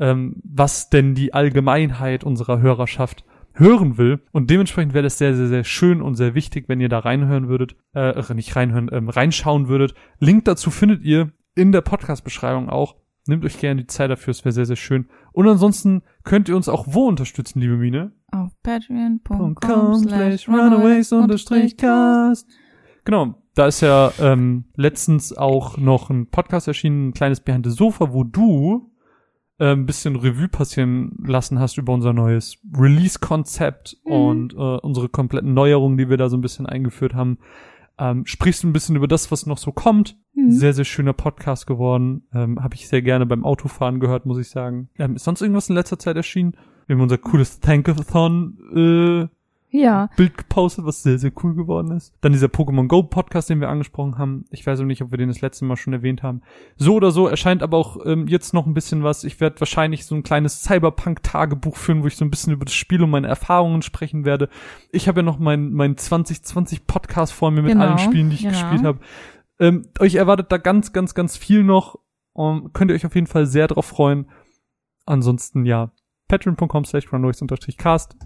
[0.01, 3.25] ähm, was denn die Allgemeinheit unserer Hörerschaft
[3.55, 4.21] hören will.
[4.33, 7.49] Und dementsprechend wäre das sehr, sehr, sehr schön und sehr wichtig, wenn ihr da reinhören
[7.49, 9.95] würdet, äh, nicht reinhören, ähm, reinschauen würdet.
[10.19, 12.97] Link dazu findet ihr in der Podcast-Beschreibung auch.
[13.29, 15.07] Nehmt euch gerne die Zeit dafür, es wäre sehr, sehr schön.
[15.33, 18.13] Und ansonsten könnt ihr uns auch wo unterstützen, liebe Mine?
[18.33, 22.49] Auf patreon.com com slash slash runaways unterstrich cast.
[23.05, 27.73] Genau, da ist ja ähm, letztens auch noch ein Podcast erschienen, ein kleines Behind the
[27.73, 28.92] Sofa, wo du
[29.63, 34.13] äh, ein bisschen Revue passieren lassen hast über unser neues Release-Konzept Mhm.
[34.13, 37.39] und äh, unsere kompletten Neuerungen, die wir da so ein bisschen eingeführt haben.
[37.99, 40.17] Ähm, sprichst ein bisschen über das, was noch so kommt.
[40.35, 40.51] Mhm.
[40.51, 42.25] Sehr, sehr schöner Podcast geworden.
[42.33, 44.89] Ähm, Habe ich sehr gerne beim Autofahren gehört, muss ich sagen.
[44.99, 46.57] Ähm, ist sonst irgendwas in letzter Zeit erschienen?
[46.87, 49.29] Wir haben unser cooles Thankathon äh,
[49.75, 52.13] Ja, Bild gepostet, was sehr, sehr cool geworden ist.
[52.21, 54.45] Dann dieser Pokémon Go Podcast, den wir angesprochen haben.
[54.51, 56.43] Ich weiß auch nicht, ob wir den das letzte Mal schon erwähnt haben.
[56.77, 59.25] So oder so erscheint aber auch ähm, jetzt noch ein bisschen was.
[59.25, 62.75] Ich werde wahrscheinlich so ein kleines Cyberpunk-Tagebuch führen, wo ich so ein bisschen über das
[62.75, 64.51] Spiel und meine Erfahrungen sprechen werde.
[64.91, 68.37] Ich habe ja noch mein, mein 2020 Podcast vor mir mit Genau, allen Spielen, die
[68.37, 68.53] ich genau.
[68.53, 68.99] gespielt habe.
[69.59, 71.99] Ähm, euch erwartet da ganz, ganz, ganz viel noch.
[72.35, 74.27] Um, könnt ihr euch auf jeden Fall sehr drauf freuen.
[75.07, 75.93] Ansonsten, ja,
[76.29, 77.09] patreon.com slash
[77.79, 78.17] cast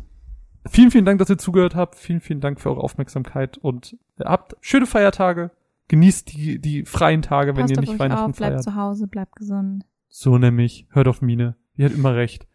[0.68, 1.94] Vielen, vielen Dank, dass ihr zugehört habt.
[1.96, 5.50] Vielen, vielen Dank für eure Aufmerksamkeit und habt schöne Feiertage.
[5.88, 8.62] Genießt die, die freien Tage, wenn passt ihr auf nicht Weihnachten auf, bleibt feiert.
[8.62, 9.84] zu Hause, bleibt gesund.
[10.08, 10.86] So nämlich.
[10.90, 11.56] Hört auf Mine.
[11.76, 12.46] Die hat immer recht.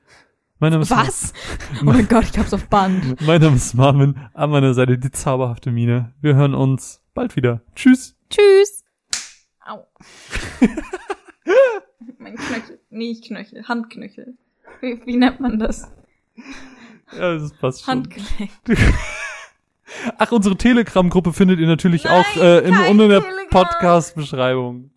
[0.60, 1.34] Mein Name ist, Was?
[1.82, 3.20] Oh mein Gott, ich hab's auf Band.
[3.26, 4.16] mein Name ist Marvin.
[4.34, 6.14] An meiner Seite die zauberhafte Mine.
[6.22, 7.62] Wir hören uns bald wieder.
[7.76, 8.16] Tschüss.
[8.30, 8.84] Tschüss.
[9.66, 9.88] Au.
[12.20, 12.80] mein Knöchel.
[12.90, 13.68] Nee, nicht Knöchel.
[13.68, 14.36] Handknöchel.
[14.82, 15.92] Wie, wie nennt man das?
[17.18, 17.92] Ja, das passt schon.
[17.92, 18.52] Handgelenk.
[20.18, 23.24] Ach, unsere Telegram-Gruppe findet ihr natürlich Nein, auch äh, in, unten in der.
[23.50, 24.92] Podcast-Beschreibung.